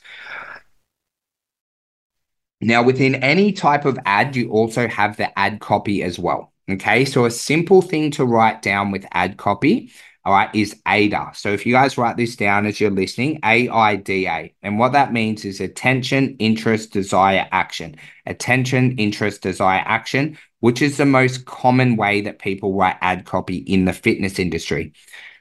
Now, 2.62 2.84
within 2.84 3.16
any 3.16 3.51
type 3.51 3.84
of 3.86 3.98
ad, 4.06 4.36
you 4.36 4.51
also 4.51 4.88
have 4.88 5.18
the 5.18 5.38
ad 5.40 5.60
copy 5.60 6.04
as 6.04 6.20
well. 6.20 6.54
Okay, 6.70 7.04
so 7.04 7.25
a 7.25 7.32
simple 7.32 7.82
thing 7.82 8.12
to 8.12 8.24
write 8.24 8.62
down 8.62 8.92
with 8.92 9.08
ad 9.13 9.38
copy, 9.38 9.92
all 10.24 10.34
right, 10.34 10.54
is 10.54 10.80
AIDA. 10.88 11.32
So 11.34 11.51
if 11.51 11.66
you 11.66 11.74
guys 11.74 11.98
write 11.98 12.16
this 12.16 12.36
down 12.36 12.68
as 12.68 12.80
you're 12.80 12.92
listening, 12.92 13.40
A 13.44 13.70
I 13.70 13.96
D 13.96 14.28
A. 14.28 14.54
And 14.62 14.78
what 14.78 14.92
that 14.92 15.13
means 15.13 15.46
is 15.46 15.60
attention, 15.60 16.36
interest, 16.38 16.94
desire, 16.94 17.48
action. 17.51 17.96
Attention, 18.28 18.98
interest, 18.98 19.42
desire, 19.42 19.82
action, 19.84 20.38
which 20.60 20.82
is 20.82 20.98
the 20.98 21.08
most 21.08 21.46
common 21.46 21.96
way 21.96 22.22
that 22.22 22.38
people 22.38 22.75
write 22.75 22.98
ad 23.01 23.25
copy 23.25 23.58
in 23.58 23.86
the 23.86 23.94
fitness 23.94 24.38
industry. 24.38 24.94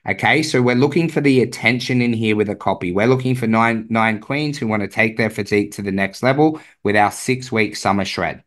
Okay, 0.09 0.43
so 0.43 0.63
we're 0.63 0.75
looking 0.75 1.11
for 1.11 1.21
the 1.21 1.43
attention 1.43 2.01
in 2.01 2.15
here 2.15 2.35
with 2.35 2.49
a 2.49 2.57
copy. 2.57 2.91
We're 2.91 3.07
looking 3.07 3.35
for 3.35 3.47
nine 3.47 3.87
nine 3.91 4.19
queens 4.19 4.57
who 4.57 4.67
want 4.67 4.81
to 4.81 4.89
take 4.89 5.19
their 5.19 5.29
physique 5.29 5.73
to 5.73 5.83
the 5.83 5.93
next 5.93 6.23
level 6.23 6.59
with 6.83 6.97
our 6.97 7.11
six 7.11 7.53
week 7.53 7.77
summer 7.77 8.07
shred. 8.07 8.43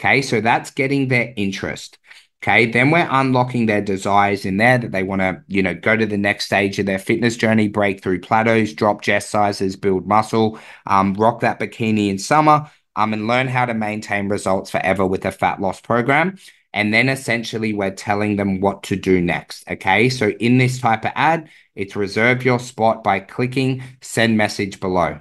Okay, 0.00 0.20
so 0.20 0.40
that's 0.40 0.72
getting 0.72 1.06
their 1.06 1.32
interest. 1.36 1.98
Okay, 2.42 2.66
then 2.66 2.90
we're 2.90 3.08
unlocking 3.10 3.66
their 3.66 3.80
desires 3.80 4.44
in 4.44 4.58
there 4.58 4.78
that 4.78 4.92
they 4.92 5.02
want 5.02 5.20
to, 5.20 5.42
you 5.48 5.62
know, 5.62 5.74
go 5.74 5.96
to 5.96 6.06
the 6.06 6.18
next 6.18 6.44
stage 6.44 6.78
of 6.78 6.86
their 6.86 6.98
fitness 6.98 7.36
journey, 7.36 7.66
break 7.66 8.02
through 8.02 8.20
plateaus, 8.20 8.72
drop 8.74 9.00
chest 9.00 9.30
sizes, 9.30 9.74
build 9.74 10.06
muscle, 10.06 10.58
um, 10.86 11.14
rock 11.14 11.40
that 11.40 11.58
bikini 11.58 12.08
in 12.08 12.18
summer, 12.18 12.70
um, 12.94 13.12
and 13.12 13.26
learn 13.26 13.48
how 13.48 13.64
to 13.64 13.74
maintain 13.74 14.28
results 14.28 14.70
forever 14.70 15.06
with 15.06 15.24
a 15.24 15.32
fat 15.32 15.60
loss 15.60 15.80
program. 15.80 16.36
And 16.72 16.92
then 16.92 17.08
essentially, 17.08 17.72
we're 17.72 17.90
telling 17.90 18.36
them 18.36 18.60
what 18.60 18.82
to 18.84 18.96
do 18.96 19.20
next. 19.22 19.68
Okay. 19.70 20.10
So 20.10 20.28
in 20.28 20.58
this 20.58 20.78
type 20.78 21.06
of 21.06 21.12
ad, 21.14 21.48
it's 21.74 21.96
reserve 21.96 22.44
your 22.44 22.58
spot 22.58 23.02
by 23.02 23.20
clicking 23.20 23.82
send 24.02 24.36
message 24.36 24.78
below. 24.78 25.20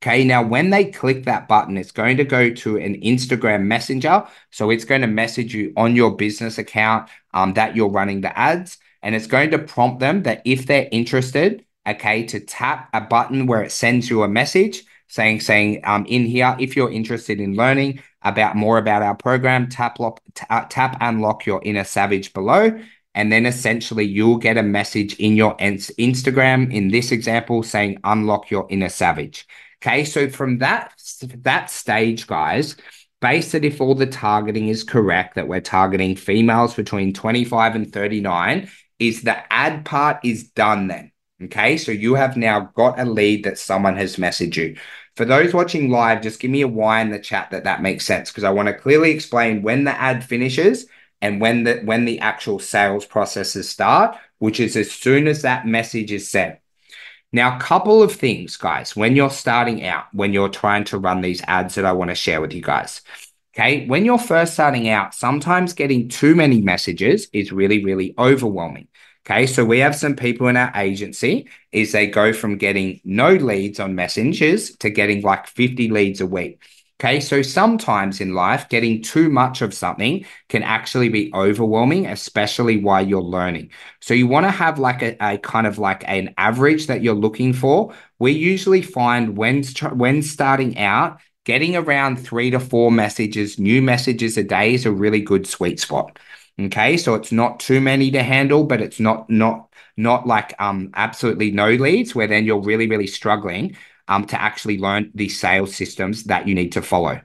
Okay, 0.00 0.22
now 0.22 0.44
when 0.44 0.70
they 0.70 0.84
click 0.84 1.24
that 1.24 1.48
button, 1.48 1.76
it's 1.76 1.90
going 1.90 2.18
to 2.18 2.24
go 2.24 2.50
to 2.50 2.76
an 2.76 3.00
Instagram 3.00 3.64
messenger. 3.64 4.24
So 4.50 4.70
it's 4.70 4.84
going 4.84 5.00
to 5.00 5.08
message 5.08 5.52
you 5.54 5.72
on 5.76 5.96
your 5.96 6.14
business 6.14 6.56
account 6.56 7.10
um, 7.34 7.54
that 7.54 7.74
you're 7.74 7.90
running 7.90 8.20
the 8.20 8.36
ads. 8.38 8.78
And 9.02 9.16
it's 9.16 9.26
going 9.26 9.50
to 9.50 9.58
prompt 9.58 9.98
them 9.98 10.22
that 10.22 10.42
if 10.44 10.66
they're 10.66 10.88
interested, 10.92 11.64
okay, 11.86 12.24
to 12.26 12.38
tap 12.38 12.90
a 12.92 13.00
button 13.00 13.46
where 13.46 13.62
it 13.62 13.72
sends 13.72 14.08
you 14.08 14.22
a 14.22 14.28
message 14.28 14.84
saying, 15.08 15.40
saying 15.40 15.80
um, 15.84 16.06
in 16.06 16.26
here, 16.26 16.54
if 16.60 16.76
you're 16.76 16.92
interested 16.92 17.40
in 17.40 17.56
learning 17.56 18.00
about 18.22 18.54
more 18.54 18.78
about 18.78 19.02
our 19.02 19.16
program, 19.16 19.68
tap, 19.68 19.98
lock, 19.98 20.20
tap 20.34 20.96
unlock 21.00 21.44
your 21.44 21.60
inner 21.64 21.84
savage 21.84 22.32
below. 22.32 22.78
And 23.14 23.32
then 23.32 23.46
essentially 23.46 24.04
you'll 24.04 24.36
get 24.36 24.56
a 24.56 24.62
message 24.62 25.14
in 25.14 25.34
your 25.34 25.56
Instagram, 25.56 26.72
in 26.72 26.88
this 26.88 27.10
example, 27.10 27.64
saying 27.64 27.98
unlock 28.04 28.48
your 28.48 28.66
inner 28.70 28.90
savage. 28.90 29.46
Okay, 29.80 30.04
so 30.04 30.28
from 30.28 30.58
that 30.58 30.92
that 31.42 31.70
stage, 31.70 32.26
guys, 32.26 32.76
based 33.20 33.52
that 33.52 33.64
if 33.64 33.80
all 33.80 33.94
the 33.94 34.06
targeting 34.06 34.68
is 34.68 34.82
correct, 34.84 35.36
that 35.36 35.48
we're 35.48 35.60
targeting 35.60 36.16
females 36.16 36.74
between 36.74 37.12
25 37.14 37.76
and 37.76 37.92
39, 37.92 38.68
is 38.98 39.22
the 39.22 39.52
ad 39.52 39.84
part 39.84 40.18
is 40.24 40.48
done 40.50 40.88
then. 40.88 41.12
Okay, 41.44 41.76
so 41.76 41.92
you 41.92 42.14
have 42.14 42.36
now 42.36 42.72
got 42.74 42.98
a 42.98 43.04
lead 43.04 43.44
that 43.44 43.58
someone 43.58 43.96
has 43.96 44.16
messaged 44.16 44.56
you. 44.56 44.76
For 45.16 45.24
those 45.24 45.54
watching 45.54 45.90
live, 45.90 46.22
just 46.22 46.40
give 46.40 46.50
me 46.50 46.62
a 46.62 46.68
why 46.68 47.00
in 47.00 47.10
the 47.10 47.18
chat 47.18 47.50
that 47.52 47.64
that 47.64 47.82
makes 47.82 48.04
sense 48.04 48.30
because 48.30 48.44
I 48.44 48.50
want 48.50 48.66
to 48.68 48.74
clearly 48.74 49.12
explain 49.12 49.62
when 49.62 49.84
the 49.84 49.92
ad 49.92 50.24
finishes 50.24 50.86
and 51.20 51.40
when 51.40 51.64
the 51.64 51.80
when 51.84 52.04
the 52.04 52.18
actual 52.20 52.58
sales 52.58 53.06
processes 53.06 53.68
start, 53.68 54.16
which 54.38 54.58
is 54.58 54.76
as 54.76 54.90
soon 54.90 55.28
as 55.28 55.42
that 55.42 55.66
message 55.66 56.10
is 56.12 56.28
sent. 56.28 56.58
Now, 57.32 57.56
a 57.56 57.60
couple 57.60 58.02
of 58.02 58.12
things, 58.12 58.56
guys, 58.56 58.96
when 58.96 59.14
you're 59.14 59.30
starting 59.30 59.84
out, 59.84 60.06
when 60.12 60.32
you're 60.32 60.48
trying 60.48 60.84
to 60.84 60.98
run 60.98 61.20
these 61.20 61.42
ads 61.46 61.74
that 61.74 61.84
I 61.84 61.92
want 61.92 62.10
to 62.10 62.14
share 62.14 62.40
with 62.40 62.54
you 62.54 62.62
guys. 62.62 63.02
Okay. 63.54 63.86
When 63.86 64.04
you're 64.04 64.18
first 64.18 64.54
starting 64.54 64.88
out, 64.88 65.14
sometimes 65.14 65.72
getting 65.72 66.08
too 66.08 66.34
many 66.34 66.60
messages 66.60 67.28
is 67.32 67.52
really, 67.52 67.84
really 67.84 68.14
overwhelming. 68.18 68.88
Okay. 69.26 69.46
So 69.46 69.64
we 69.64 69.80
have 69.80 69.94
some 69.94 70.16
people 70.16 70.48
in 70.48 70.56
our 70.56 70.72
agency 70.74 71.48
is 71.70 71.92
they 71.92 72.06
go 72.06 72.32
from 72.32 72.56
getting 72.56 73.00
no 73.04 73.34
leads 73.34 73.78
on 73.78 73.94
messengers 73.94 74.76
to 74.76 74.88
getting 74.88 75.22
like 75.22 75.48
50 75.48 75.90
leads 75.90 76.20
a 76.20 76.26
week. 76.26 76.62
Okay, 77.00 77.20
so 77.20 77.42
sometimes 77.42 78.20
in 78.20 78.34
life, 78.34 78.68
getting 78.68 79.00
too 79.02 79.28
much 79.28 79.62
of 79.62 79.72
something 79.72 80.26
can 80.48 80.64
actually 80.64 81.08
be 81.08 81.30
overwhelming, 81.32 82.06
especially 82.06 82.78
while 82.78 83.06
you're 83.06 83.22
learning. 83.22 83.70
So 84.00 84.14
you 84.14 84.26
want 84.26 84.46
to 84.46 84.50
have 84.50 84.80
like 84.80 85.02
a, 85.02 85.16
a, 85.20 85.38
kind 85.38 85.68
of 85.68 85.78
like 85.78 86.02
an 86.08 86.34
average 86.38 86.88
that 86.88 87.00
you're 87.02 87.14
looking 87.14 87.52
for. 87.52 87.94
We 88.18 88.32
usually 88.32 88.82
find 88.82 89.36
when 89.36 89.62
when 89.94 90.22
starting 90.22 90.76
out, 90.76 91.20
getting 91.44 91.76
around 91.76 92.16
three 92.16 92.50
to 92.50 92.58
four 92.58 92.90
messages, 92.90 93.60
new 93.60 93.80
messages 93.80 94.36
a 94.36 94.42
day 94.42 94.74
is 94.74 94.84
a 94.84 94.90
really 94.90 95.20
good 95.20 95.46
sweet 95.46 95.78
spot. 95.78 96.18
Okay, 96.60 96.96
so 96.96 97.14
it's 97.14 97.30
not 97.30 97.60
too 97.60 97.80
many 97.80 98.10
to 98.10 98.22
handle, 98.24 98.64
but 98.64 98.80
it's 98.80 98.98
not 98.98 99.30
not 99.30 99.68
not 99.96 100.26
like 100.26 100.60
um 100.60 100.90
absolutely 100.94 101.52
no 101.52 101.70
leads 101.70 102.14
where 102.14 102.26
then 102.26 102.44
you're 102.44 102.60
really 102.60 102.88
really 102.88 103.06
struggling 103.06 103.76
um, 104.08 104.24
to 104.26 104.40
actually 104.40 104.78
learn 104.78 105.10
the 105.14 105.28
sales 105.28 105.74
systems 105.74 106.24
that 106.24 106.48
you 106.48 106.54
need 106.54 106.72
to 106.72 106.82
follow. 106.82 107.20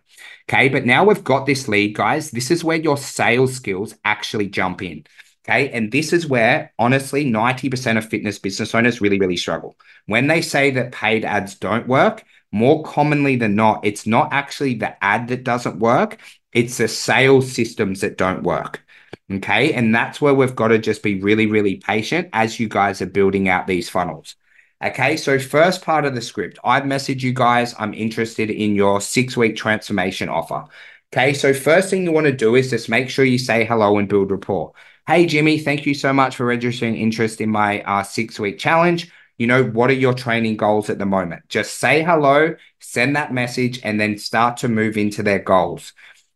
Okay, 0.49 0.69
but 0.69 0.85
now 0.85 1.05
we've 1.05 1.23
got 1.23 1.45
this 1.45 1.67
lead, 1.67 1.95
guys. 1.95 2.31
This 2.31 2.51
is 2.51 2.63
where 2.63 2.77
your 2.77 2.97
sales 2.97 3.55
skills 3.55 3.95
actually 4.03 4.47
jump 4.47 4.81
in. 4.81 5.05
Okay, 5.45 5.69
and 5.71 5.91
this 5.91 6.13
is 6.13 6.27
where 6.27 6.71
honestly 6.79 7.25
90% 7.25 7.97
of 7.97 8.07
fitness 8.07 8.39
business 8.39 8.73
owners 8.73 9.01
really, 9.01 9.19
really 9.19 9.37
struggle. 9.37 9.77
When 10.05 10.27
they 10.27 10.41
say 10.41 10.71
that 10.71 10.93
paid 10.93 11.25
ads 11.25 11.55
don't 11.55 11.87
work, 11.87 12.23
more 12.51 12.83
commonly 12.83 13.35
than 13.35 13.55
not, 13.55 13.85
it's 13.85 14.05
not 14.07 14.31
actually 14.31 14.75
the 14.75 15.03
ad 15.03 15.27
that 15.29 15.43
doesn't 15.43 15.79
work, 15.79 16.19
it's 16.53 16.77
the 16.77 16.87
sales 16.87 17.51
systems 17.51 18.01
that 18.01 18.17
don't 18.17 18.43
work. 18.43 18.85
Okay, 19.31 19.73
and 19.73 19.93
that's 19.93 20.21
where 20.21 20.33
we've 20.33 20.55
got 20.55 20.69
to 20.69 20.77
just 20.79 21.03
be 21.03 21.21
really, 21.21 21.47
really 21.47 21.77
patient 21.77 22.29
as 22.33 22.59
you 22.59 22.67
guys 22.69 23.01
are 23.01 23.07
building 23.07 23.49
out 23.49 23.67
these 23.67 23.89
funnels. 23.89 24.35
Okay, 24.83 25.15
so 25.15 25.39
first 25.39 25.81
part 25.81 26.03
of 26.03 26.13
the 26.13 26.21
script, 26.21 26.59
I've 26.61 26.83
messaged 26.83 27.21
you 27.21 27.31
guys. 27.31 27.73
I'm 27.79 27.93
interested 27.93 28.49
in 28.49 28.75
your 28.75 28.99
six 28.99 29.37
week 29.37 29.55
transformation 29.55 30.27
offer. 30.27 30.65
Okay, 31.13 31.33
so 31.33 31.53
first 31.53 31.89
thing 31.89 32.03
you 32.03 32.11
want 32.11 32.25
to 32.25 32.33
do 32.33 32.55
is 32.55 32.69
just 32.69 32.89
make 32.89 33.09
sure 33.09 33.23
you 33.23 33.37
say 33.37 33.63
hello 33.63 33.97
and 33.97 34.09
build 34.09 34.29
rapport. 34.29 34.73
Hey, 35.07 35.25
Jimmy, 35.25 35.57
thank 35.57 35.85
you 35.85 35.93
so 35.93 36.11
much 36.11 36.35
for 36.35 36.45
registering 36.45 36.97
interest 36.97 37.39
in 37.39 37.49
my 37.49 37.81
uh, 37.83 38.03
six 38.03 38.37
week 38.41 38.59
challenge. 38.59 39.09
You 39.37 39.47
know, 39.47 39.63
what 39.63 39.89
are 39.89 39.93
your 39.93 40.13
training 40.13 40.57
goals 40.57 40.89
at 40.89 40.99
the 40.99 41.05
moment? 41.05 41.47
Just 41.47 41.79
say 41.79 42.03
hello, 42.03 42.53
send 42.81 43.15
that 43.15 43.33
message, 43.33 43.79
and 43.85 43.97
then 43.97 44.17
start 44.17 44.57
to 44.57 44.67
move 44.67 44.97
into 44.97 45.23
their 45.23 45.39
goals. 45.39 45.93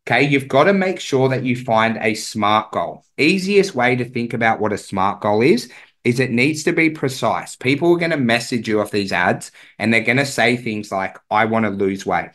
Okay, 0.08 0.24
you've 0.24 0.48
got 0.48 0.66
to 0.66 0.74
make 0.74 1.02
sure 1.02 1.28
that 1.28 1.44
you 1.44 1.58
find 1.58 1.98
a 1.98 2.14
SMART 2.14 2.72
goal. 2.72 3.04
Easiest 3.18 3.76
way 3.76 3.98
to 3.98 4.06
think 4.06 4.34
about 4.34 4.62
what 4.62 4.72
a 4.72 4.78
SMART 4.78 5.20
goal 5.20 5.42
is 5.42 5.70
is 6.04 6.20
it 6.20 6.32
needs 6.32 6.64
to 6.64 6.74
be 6.74 6.90
precise. 6.90 7.56
People 7.56 7.94
are 7.94 7.98
going 7.98 8.12
to 8.12 8.18
message 8.18 8.68
you 8.68 8.82
off 8.82 8.92
these 8.92 9.12
ads 9.12 9.52
and 9.78 9.94
they're 9.94 10.02
going 10.02 10.18
to 10.18 10.26
say 10.26 10.58
things 10.58 10.92
like, 10.92 11.18
I 11.30 11.46
want 11.46 11.66
to 11.66 11.70
lose 11.70 12.06
weight. 12.06 12.32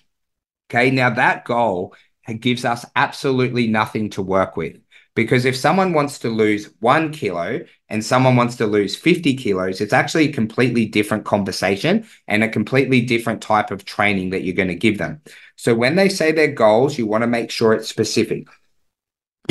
Okay. 0.70 0.90
Now 0.90 1.10
that 1.10 1.44
goal 1.44 1.94
gives 2.40 2.64
us 2.64 2.84
absolutely 2.96 3.66
nothing 3.66 4.10
to 4.10 4.22
work 4.22 4.56
with. 4.56 4.78
Because 5.14 5.44
if 5.44 5.54
someone 5.56 5.92
wants 5.92 6.20
to 6.20 6.30
lose 6.30 6.70
one 6.80 7.12
kilo 7.12 7.60
and 7.90 8.02
someone 8.02 8.34
wants 8.34 8.56
to 8.56 8.66
lose 8.66 8.96
50 8.96 9.36
kilos, 9.36 9.82
it's 9.82 9.92
actually 9.92 10.30
a 10.30 10.32
completely 10.32 10.86
different 10.86 11.26
conversation 11.26 12.06
and 12.28 12.42
a 12.42 12.48
completely 12.48 13.02
different 13.02 13.42
type 13.42 13.70
of 13.70 13.84
training 13.84 14.30
that 14.30 14.42
you're 14.42 14.54
going 14.54 14.68
to 14.68 14.74
give 14.74 14.96
them. 14.96 15.20
So 15.56 15.74
when 15.74 15.96
they 15.96 16.08
say 16.08 16.32
their 16.32 16.52
goals, 16.52 16.96
you 16.96 17.06
want 17.06 17.22
to 17.22 17.28
make 17.28 17.50
sure 17.50 17.74
it's 17.74 17.90
specific. 17.90 18.48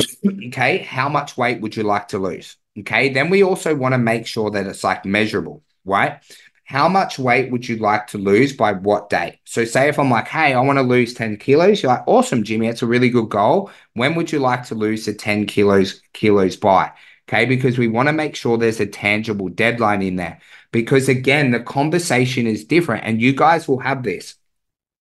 okay. 0.48 0.78
How 0.78 1.08
much 1.08 1.36
weight 1.36 1.60
would 1.60 1.76
you 1.76 1.84
like 1.84 2.08
to 2.08 2.18
lose? 2.18 2.56
Okay. 2.78 3.10
Then 3.10 3.30
we 3.30 3.42
also 3.42 3.74
want 3.74 3.92
to 3.92 3.98
make 3.98 4.26
sure 4.26 4.50
that 4.50 4.66
it's 4.66 4.84
like 4.84 5.04
measurable, 5.04 5.62
right? 5.84 6.20
How 6.64 6.88
much 6.88 7.18
weight 7.18 7.50
would 7.50 7.68
you 7.68 7.76
like 7.76 8.06
to 8.08 8.18
lose 8.18 8.54
by 8.54 8.72
what 8.72 9.10
date? 9.10 9.40
So, 9.44 9.64
say 9.64 9.88
if 9.88 9.98
I'm 9.98 10.10
like, 10.10 10.28
hey, 10.28 10.54
I 10.54 10.60
want 10.60 10.78
to 10.78 10.82
lose 10.82 11.12
10 11.12 11.36
kilos, 11.36 11.82
you're 11.82 11.92
like, 11.92 12.04
awesome, 12.06 12.44
Jimmy, 12.44 12.68
it's 12.68 12.82
a 12.82 12.86
really 12.86 13.10
good 13.10 13.28
goal. 13.28 13.70
When 13.94 14.14
would 14.14 14.32
you 14.32 14.38
like 14.38 14.64
to 14.68 14.74
lose 14.74 15.04
the 15.04 15.12
10 15.12 15.46
kilos 15.46 16.00
kilos 16.14 16.56
by? 16.56 16.92
Okay, 17.28 17.44
because 17.44 17.78
we 17.78 17.88
want 17.88 18.08
to 18.08 18.12
make 18.12 18.34
sure 18.36 18.56
there's 18.56 18.80
a 18.80 18.86
tangible 18.86 19.48
deadline 19.48 20.02
in 20.02 20.16
there. 20.16 20.40
Because 20.70 21.08
again, 21.08 21.50
the 21.50 21.60
conversation 21.60 22.46
is 22.46 22.64
different, 22.64 23.04
and 23.04 23.20
you 23.20 23.34
guys 23.34 23.68
will 23.68 23.80
have 23.80 24.02
this. 24.02 24.36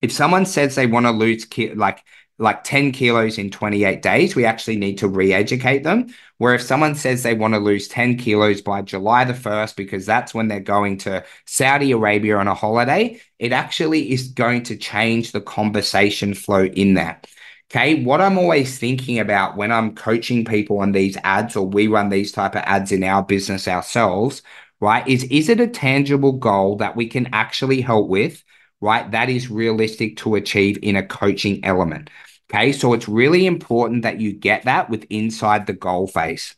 If 0.02 0.12
someone 0.12 0.46
says 0.46 0.76
they 0.76 0.88
want 0.88 1.06
to 1.06 1.12
lose 1.12 1.46
ki- 1.46 1.74
like 1.74 2.04
like 2.42 2.64
10 2.64 2.92
kilos 2.92 3.38
in 3.38 3.52
28 3.52 4.02
days, 4.02 4.36
we 4.36 4.46
actually 4.46 4.78
need 4.78 4.98
to 4.98 5.08
re 5.08 5.32
educate 5.34 5.84
them. 5.84 6.08
Where 6.40 6.56
if 6.56 6.62
someone 6.62 6.96
says 6.96 7.22
they 7.22 7.36
want 7.36 7.54
to 7.54 7.60
lose 7.60 7.88
10 7.88 8.18
kilos 8.18 8.62
by 8.62 8.82
July 8.82 9.26
the 9.26 9.34
1st, 9.34 9.76
because 9.76 10.06
that's 10.06 10.34
when 10.34 10.48
they're 10.48 10.60
going 10.60 10.98
to 11.00 11.24
Saudi 11.46 11.92
Arabia 11.92 12.38
on 12.38 12.48
a 12.48 12.56
holiday, 12.56 13.22
it 13.38 13.52
actually 13.52 14.12
is 14.12 14.30
going 14.30 14.64
to 14.64 14.76
change 14.76 15.32
the 15.32 15.42
conversation 15.42 16.34
flow 16.34 16.66
in 16.66 16.96
that. 16.96 17.28
Okay. 17.70 18.04
What 18.04 18.20
I'm 18.22 18.38
always 18.38 18.78
thinking 18.78 19.20
about 19.20 19.56
when 19.56 19.72
I'm 19.72 19.96
coaching 19.96 20.44
people 20.44 20.80
on 20.80 20.92
these 20.92 21.18
ads 21.24 21.56
or 21.56 21.66
we 21.66 21.88
run 21.88 22.10
these 22.10 22.32
type 22.32 22.56
of 22.56 22.64
ads 22.66 22.92
in 22.92 23.04
our 23.04 23.24
business 23.24 23.68
ourselves, 23.68 24.42
right? 24.82 25.08
Is, 25.08 25.24
is 25.26 25.48
it 25.48 25.62
a 25.62 25.68
tangible 25.68 26.34
goal 26.34 26.78
that 26.78 26.96
we 26.98 27.08
can 27.08 27.30
actually 27.34 27.80
help 27.82 28.10
with, 28.10 28.44
right? 28.82 29.10
That 29.12 29.30
is 29.30 29.50
realistic 29.50 30.18
to 30.18 30.36
achieve 30.36 30.80
in 30.82 30.98
a 30.98 31.06
coaching 31.06 31.64
element. 31.64 32.10
Okay. 32.54 32.72
So 32.74 32.94
it's 32.94 33.08
really 33.08 33.46
important 33.46 34.04
that 34.04 34.20
you 34.20 34.34
get 34.34 34.64
that 34.66 34.90
with 34.90 35.06
inside 35.10 35.68
the 35.68 35.74
goal 35.74 36.08
phase. 36.08 36.56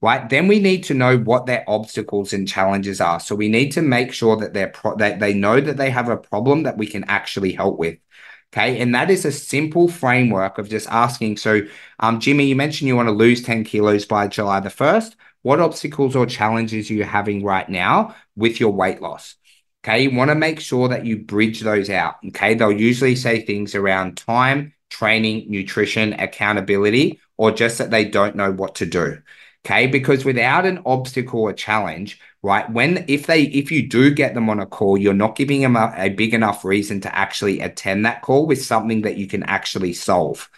Right. 0.00 0.28
Then 0.28 0.48
we 0.48 0.60
need 0.60 0.84
to 0.84 0.94
know 0.94 1.16
what 1.18 1.46
their 1.46 1.64
obstacles 1.66 2.32
and 2.34 2.46
challenges 2.46 3.00
are. 3.00 3.18
So 3.20 3.34
we 3.34 3.48
need 3.48 3.70
to 3.72 3.82
make 3.82 4.12
sure 4.12 4.36
that 4.36 4.52
they're 4.52 4.68
pro- 4.68 4.96
that 4.96 5.18
they 5.18 5.32
know 5.32 5.60
that 5.60 5.78
they 5.78 5.90
have 5.90 6.08
a 6.10 6.16
problem 6.16 6.64
that 6.64 6.76
we 6.76 6.86
can 6.86 7.04
actually 7.04 7.52
help 7.52 7.78
with. 7.78 7.98
Okay. 8.52 8.80
And 8.80 8.94
that 8.94 9.10
is 9.10 9.24
a 9.24 9.32
simple 9.32 9.88
framework 9.88 10.58
of 10.58 10.68
just 10.68 10.88
asking. 10.88 11.38
So, 11.38 11.62
um, 12.00 12.20
Jimmy, 12.20 12.46
you 12.46 12.54
mentioned 12.56 12.88
you 12.88 12.96
want 12.96 13.08
to 13.08 13.12
lose 13.14 13.42
10 13.42 13.64
kilos 13.64 14.04
by 14.06 14.28
July 14.28 14.60
the 14.60 14.70
1st. 14.70 15.16
What 15.42 15.60
obstacles 15.60 16.14
or 16.16 16.26
challenges 16.26 16.90
are 16.90 16.94
you 16.94 17.04
having 17.04 17.42
right 17.42 17.68
now 17.68 18.14
with 18.36 18.60
your 18.60 18.72
weight 18.72 19.00
loss? 19.02 19.36
Okay. 19.84 20.02
You 20.04 20.16
want 20.16 20.30
to 20.30 20.34
make 20.36 20.60
sure 20.60 20.88
that 20.88 21.06
you 21.06 21.18
bridge 21.18 21.60
those 21.60 21.90
out. 21.90 22.16
Okay. 22.28 22.54
They'll 22.54 22.72
usually 22.72 23.16
say 23.16 23.40
things 23.40 23.74
around 23.74 24.18
time, 24.18 24.73
training, 24.94 25.44
nutrition, 25.50 26.12
accountability, 26.12 27.18
or 27.36 27.50
just 27.50 27.78
that 27.78 27.90
they 27.90 28.04
don't 28.04 28.36
know 28.36 28.52
what 28.52 28.76
to 28.76 28.86
do. 28.86 29.18
Okay. 29.66 29.88
Because 29.88 30.24
without 30.24 30.66
an 30.66 30.82
obstacle 30.86 31.40
or 31.40 31.52
challenge, 31.52 32.20
right? 32.42 32.70
When, 32.70 33.04
if 33.08 33.26
they, 33.26 33.42
if 33.42 33.72
you 33.72 33.88
do 33.88 34.14
get 34.14 34.34
them 34.34 34.48
on 34.48 34.60
a 34.60 34.66
call, 34.66 34.96
you're 34.96 35.14
not 35.14 35.34
giving 35.34 35.62
them 35.62 35.74
a, 35.74 35.92
a 35.96 36.10
big 36.10 36.32
enough 36.32 36.64
reason 36.64 37.00
to 37.00 37.12
actually 37.12 37.58
attend 37.60 38.06
that 38.06 38.22
call 38.22 38.46
with 38.46 38.62
something 38.62 39.02
that 39.02 39.16
you 39.16 39.26
can 39.26 39.42
actually 39.42 39.94
solve. 39.94 40.48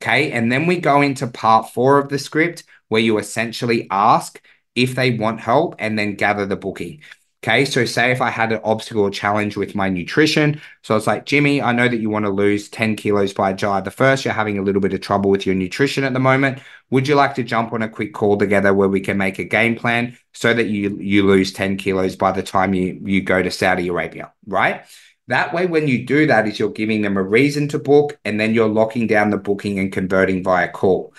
Okay. 0.00 0.30
And 0.30 0.52
then 0.52 0.66
we 0.66 0.78
go 0.78 1.02
into 1.02 1.26
part 1.26 1.70
four 1.70 1.98
of 1.98 2.08
the 2.08 2.20
script 2.20 2.62
where 2.88 3.00
you 3.00 3.18
essentially 3.18 3.88
ask 3.90 4.40
if 4.76 4.94
they 4.94 5.10
want 5.16 5.40
help 5.40 5.74
and 5.80 5.98
then 5.98 6.14
gather 6.14 6.46
the 6.46 6.56
booking. 6.56 7.00
Okay, 7.44 7.64
so 7.64 7.84
say 7.84 8.12
if 8.12 8.20
I 8.20 8.30
had 8.30 8.52
an 8.52 8.60
obstacle 8.62 9.02
or 9.02 9.10
challenge 9.10 9.56
with 9.56 9.74
my 9.74 9.88
nutrition, 9.88 10.60
so 10.82 10.94
it's 10.94 11.08
like, 11.08 11.26
Jimmy, 11.26 11.60
I 11.60 11.72
know 11.72 11.88
that 11.88 11.96
you 11.96 12.08
want 12.08 12.24
to 12.24 12.30
lose 12.30 12.68
10 12.68 12.94
kilos 12.94 13.32
by 13.32 13.52
July 13.52 13.80
the 13.80 13.90
1st. 13.90 14.24
You're 14.24 14.32
having 14.32 14.58
a 14.58 14.62
little 14.62 14.80
bit 14.80 14.94
of 14.94 15.00
trouble 15.00 15.28
with 15.28 15.44
your 15.44 15.56
nutrition 15.56 16.04
at 16.04 16.12
the 16.12 16.20
moment. 16.20 16.60
Would 16.90 17.08
you 17.08 17.16
like 17.16 17.34
to 17.34 17.42
jump 17.42 17.72
on 17.72 17.82
a 17.82 17.88
quick 17.88 18.14
call 18.14 18.36
together 18.38 18.72
where 18.72 18.88
we 18.88 19.00
can 19.00 19.18
make 19.18 19.40
a 19.40 19.44
game 19.44 19.74
plan 19.74 20.16
so 20.32 20.54
that 20.54 20.68
you, 20.68 20.96
you 21.00 21.26
lose 21.26 21.52
10 21.52 21.78
kilos 21.78 22.14
by 22.14 22.30
the 22.30 22.44
time 22.44 22.74
you, 22.74 23.00
you 23.02 23.22
go 23.22 23.42
to 23.42 23.50
Saudi 23.50 23.88
Arabia, 23.88 24.32
right? 24.46 24.84
That 25.26 25.52
way, 25.52 25.66
when 25.66 25.88
you 25.88 26.06
do 26.06 26.28
that, 26.28 26.46
is 26.46 26.60
you're 26.60 26.70
giving 26.70 27.02
them 27.02 27.16
a 27.16 27.22
reason 27.24 27.66
to 27.68 27.78
book 27.80 28.20
and 28.24 28.38
then 28.38 28.54
you're 28.54 28.68
locking 28.68 29.08
down 29.08 29.30
the 29.30 29.36
booking 29.36 29.80
and 29.80 29.92
converting 29.92 30.44
via 30.44 30.68
call. 30.68 31.12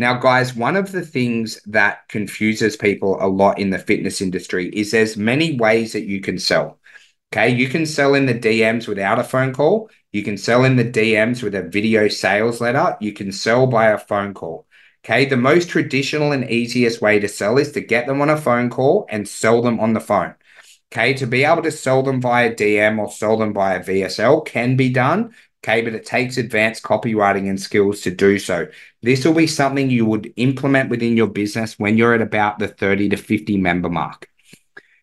Now, 0.00 0.14
guys, 0.14 0.56
one 0.56 0.76
of 0.76 0.92
the 0.92 1.04
things 1.04 1.60
that 1.66 2.08
confuses 2.08 2.74
people 2.74 3.18
a 3.20 3.28
lot 3.28 3.58
in 3.58 3.68
the 3.68 3.78
fitness 3.78 4.22
industry 4.22 4.70
is 4.70 4.90
there's 4.90 5.18
many 5.18 5.58
ways 5.58 5.92
that 5.92 6.06
you 6.06 6.22
can 6.22 6.38
sell. 6.38 6.78
Okay, 7.30 7.50
you 7.50 7.68
can 7.68 7.84
sell 7.84 8.14
in 8.14 8.24
the 8.24 8.32
DMs 8.32 8.88
without 8.88 9.18
a 9.18 9.24
phone 9.24 9.52
call. 9.52 9.90
You 10.10 10.22
can 10.22 10.38
sell 10.38 10.64
in 10.64 10.76
the 10.76 10.90
DMs 10.90 11.42
with 11.42 11.54
a 11.54 11.68
video 11.68 12.08
sales 12.08 12.62
letter. 12.62 12.96
You 13.02 13.12
can 13.12 13.30
sell 13.30 13.66
by 13.66 13.88
a 13.88 13.98
phone 13.98 14.32
call. 14.32 14.66
Okay, 15.04 15.26
the 15.26 15.36
most 15.36 15.68
traditional 15.68 16.32
and 16.32 16.50
easiest 16.50 17.02
way 17.02 17.20
to 17.20 17.28
sell 17.28 17.58
is 17.58 17.72
to 17.72 17.82
get 17.82 18.06
them 18.06 18.22
on 18.22 18.30
a 18.30 18.40
phone 18.40 18.70
call 18.70 19.04
and 19.10 19.28
sell 19.28 19.60
them 19.60 19.78
on 19.80 19.92
the 19.92 20.00
phone. 20.00 20.34
Okay, 20.90 21.12
to 21.12 21.26
be 21.26 21.44
able 21.44 21.62
to 21.64 21.70
sell 21.70 22.02
them 22.02 22.22
via 22.22 22.54
DM 22.54 22.98
or 22.98 23.12
sell 23.12 23.36
them 23.36 23.52
via 23.52 23.84
VSL 23.84 24.46
can 24.46 24.76
be 24.76 24.88
done, 24.88 25.34
Okay, 25.62 25.82
but 25.82 25.94
it 25.94 26.06
takes 26.06 26.38
advanced 26.38 26.82
copywriting 26.82 27.48
and 27.48 27.60
skills 27.60 28.00
to 28.02 28.10
do 28.10 28.38
so. 28.38 28.66
This 29.02 29.24
will 29.26 29.34
be 29.34 29.46
something 29.46 29.90
you 29.90 30.06
would 30.06 30.32
implement 30.36 30.88
within 30.88 31.16
your 31.16 31.26
business 31.26 31.78
when 31.78 31.98
you're 31.98 32.14
at 32.14 32.22
about 32.22 32.58
the 32.58 32.68
30 32.68 33.10
to 33.10 33.16
50 33.18 33.58
member 33.58 33.90
mark. 33.90 34.26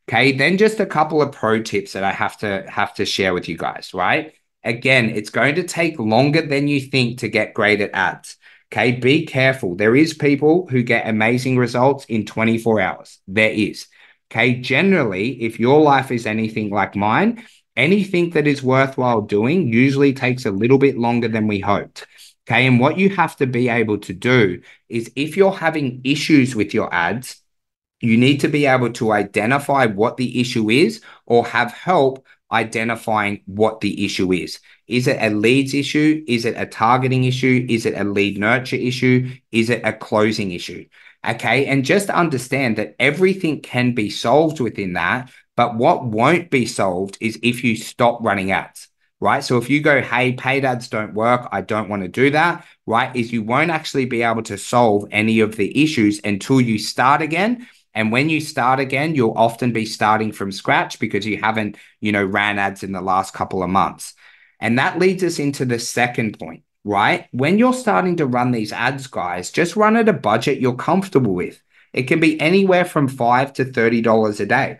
Okay, 0.10 0.32
then 0.32 0.58
just 0.58 0.80
a 0.80 0.86
couple 0.86 1.22
of 1.22 1.32
pro 1.32 1.62
tips 1.62 1.94
that 1.94 2.04
I 2.04 2.12
have 2.12 2.38
to 2.38 2.66
have 2.70 2.94
to 2.96 3.06
share 3.06 3.34
with 3.34 3.48
you 3.48 3.58
guys, 3.58 3.94
right? 3.94 4.34
Again, 4.64 5.12
it's 5.12 5.30
going 5.30 5.56
to 5.56 5.64
take 5.64 6.00
longer 6.00 6.42
than 6.42 6.68
you 6.68 6.82
think 6.82 7.20
to 7.20 7.28
get 7.28 7.54
great 7.54 7.82
at 7.82 7.94
ads. 7.94 8.38
Okay, 8.72 8.94
be 8.94 9.26
careful. 9.26 9.76
There 9.76 9.96
is 9.96 10.14
people 10.14 10.68
who 10.68 10.82
get 10.82 11.08
amazing 11.08 11.58
results 11.58 12.06
in 12.06 12.26
24 12.26 12.82
hours. 12.82 13.20
There 13.28 13.52
is. 13.52 13.88
Okay, 14.32 14.56
generally, 14.56 15.42
if 15.44 15.60
your 15.60 15.82
life 15.82 16.12
is 16.12 16.26
anything 16.26 16.70
like 16.70 16.96
mine, 16.96 17.46
anything 17.78 18.32
that 18.32 18.48
is 18.48 18.62
worthwhile 18.64 19.22
doing 19.22 19.72
usually 19.72 20.14
takes 20.14 20.46
a 20.46 20.52
little 20.52 20.78
bit 20.80 20.98
longer 20.98 21.28
than 21.28 21.48
we 21.48 21.60
hoped. 21.60 22.06
Okay. 22.50 22.66
And 22.66 22.80
what 22.80 22.98
you 22.98 23.10
have 23.10 23.36
to 23.38 23.46
be 23.46 23.70
able 23.70 24.00
to 24.00 24.14
do 24.14 24.62
is 24.90 25.12
if 25.16 25.38
you're 25.38 25.52
having 25.52 26.02
issues 26.04 26.56
with 26.56 26.74
your 26.74 26.94
ads, 26.94 27.42
you 28.00 28.18
need 28.18 28.40
to 28.42 28.48
be 28.48 28.66
able 28.66 28.92
to 28.94 29.12
identify 29.12 29.86
what 29.86 30.18
the 30.18 30.40
issue 30.40 30.70
is 30.70 31.02
or 31.26 31.46
have 31.46 31.74
help 31.74 32.26
identifying 32.52 33.42
what 33.46 33.82
the 33.82 34.06
issue 34.06 34.32
is. 34.32 34.60
Is 34.88 35.08
it 35.08 35.18
a 35.20 35.30
leads 35.30 35.74
issue? 35.74 36.24
Is 36.28 36.46
it 36.46 36.56
a 36.58 36.66
targeting 36.66 37.26
issue? 37.26 37.66
Is 37.70 37.86
it 37.86 37.96
a 37.96 38.06
lead 38.06 38.38
nurture 38.38 38.78
issue? 38.78 39.30
Is 39.52 39.70
it 39.70 39.82
a 39.84 39.92
closing 39.92 40.52
issue? 40.52 40.86
Okay. 41.28 41.66
And 41.66 41.84
just 41.84 42.10
understand 42.10 42.78
that 42.78 42.96
everything 43.00 43.62
can 43.62 43.94
be 43.94 44.10
solved 44.10 44.62
within 44.62 44.94
that. 44.94 45.30
But 45.58 45.76
what 45.76 46.06
won't 46.06 46.52
be 46.52 46.68
solved 46.68 47.18
is 47.20 47.40
if 47.42 47.64
you 47.64 47.76
stop 47.76 48.20
running 48.22 48.52
ads, 48.52 48.90
right? 49.20 49.44
So 49.44 49.58
if 49.58 49.72
you 49.72 49.82
go, 49.82 50.02
hey, 50.02 50.34
paid 50.34 50.64
ads 50.64 50.88
don't 50.88 51.16
work, 51.16 51.50
I 51.52 51.62
don't 51.62 51.90
want 51.90 52.04
to 52.04 52.08
do 52.08 52.30
that, 52.30 52.64
right? 52.86 53.14
Is 53.16 53.34
you 53.34 53.42
won't 53.42 53.72
actually 53.72 54.06
be 54.06 54.22
able 54.22 54.44
to 54.44 54.58
solve 54.58 55.08
any 55.12 55.40
of 55.40 55.56
the 55.58 55.84
issues 55.84 56.22
until 56.24 56.62
you 56.62 56.78
start 56.78 57.24
again. 57.24 57.68
And 57.96 58.12
when 58.12 58.30
you 58.30 58.40
start 58.40 58.80
again, 58.80 59.16
you'll 59.16 59.34
often 59.36 59.74
be 59.74 59.86
starting 59.86 60.32
from 60.32 60.52
scratch 60.52 61.00
because 61.00 61.26
you 61.26 61.38
haven't, 61.38 61.78
you 62.02 62.12
know, 62.12 62.24
ran 62.24 62.60
ads 62.60 62.84
in 62.84 62.92
the 62.92 63.02
last 63.02 63.34
couple 63.34 63.64
of 63.64 63.72
months. 63.72 64.14
And 64.60 64.78
that 64.78 65.00
leads 65.00 65.24
us 65.24 65.40
into 65.40 65.66
the 65.66 65.80
second 65.80 66.38
point, 66.38 66.62
right? 66.84 67.26
When 67.32 67.58
you're 67.58 67.74
starting 67.74 68.18
to 68.18 68.28
run 68.28 68.52
these 68.52 68.72
ads, 68.72 69.08
guys, 69.08 69.50
just 69.50 69.76
run 69.76 69.96
at 69.98 70.08
a 70.08 70.14
budget 70.14 70.62
you're 70.62 70.76
comfortable 70.76 71.34
with. 71.34 71.60
It 71.94 72.04
can 72.04 72.20
be 72.20 72.40
anywhere 72.40 72.86
from 72.86 73.08
five 73.08 73.54
to 73.54 73.66
$30 73.66 74.40
a 74.40 74.46
day 74.46 74.78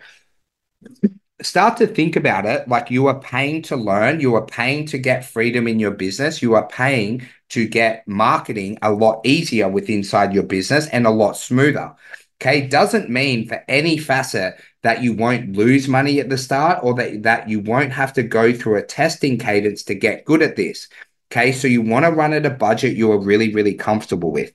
start 1.42 1.76
to 1.76 1.86
think 1.86 2.16
about 2.16 2.46
it 2.46 2.68
like 2.68 2.90
you 2.90 3.06
are 3.06 3.20
paying 3.20 3.62
to 3.62 3.76
learn, 3.76 4.20
you 4.20 4.34
are 4.34 4.44
paying 4.44 4.86
to 4.86 4.98
get 4.98 5.24
freedom 5.24 5.68
in 5.68 5.78
your 5.78 5.92
business, 5.92 6.42
you 6.42 6.54
are 6.54 6.66
paying 6.66 7.26
to 7.50 7.66
get 7.66 8.06
marketing 8.06 8.78
a 8.82 8.90
lot 8.90 9.20
easier 9.24 9.68
with 9.68 9.88
inside 9.88 10.34
your 10.34 10.42
business 10.42 10.88
and 10.88 11.06
a 11.06 11.10
lot 11.10 11.36
smoother. 11.36 11.94
Okay, 12.40 12.66
doesn't 12.68 13.10
mean 13.10 13.48
for 13.48 13.64
any 13.68 13.98
facet 13.98 14.60
that 14.82 15.02
you 15.02 15.12
won't 15.12 15.56
lose 15.56 15.88
money 15.88 16.20
at 16.20 16.28
the 16.28 16.38
start 16.38 16.78
or 16.84 16.94
that, 16.94 17.24
that 17.24 17.48
you 17.48 17.58
won't 17.60 17.92
have 17.92 18.12
to 18.12 18.22
go 18.22 18.52
through 18.52 18.76
a 18.76 18.82
testing 18.82 19.38
cadence 19.38 19.82
to 19.84 19.94
get 19.94 20.24
good 20.24 20.42
at 20.42 20.54
this. 20.54 20.88
Okay, 21.32 21.52
so 21.52 21.66
you 21.66 21.82
want 21.82 22.04
to 22.04 22.12
run 22.12 22.32
at 22.32 22.46
a 22.46 22.50
budget 22.50 22.96
you 22.96 23.10
are 23.10 23.18
really, 23.18 23.52
really 23.52 23.74
comfortable 23.74 24.30
with. 24.30 24.52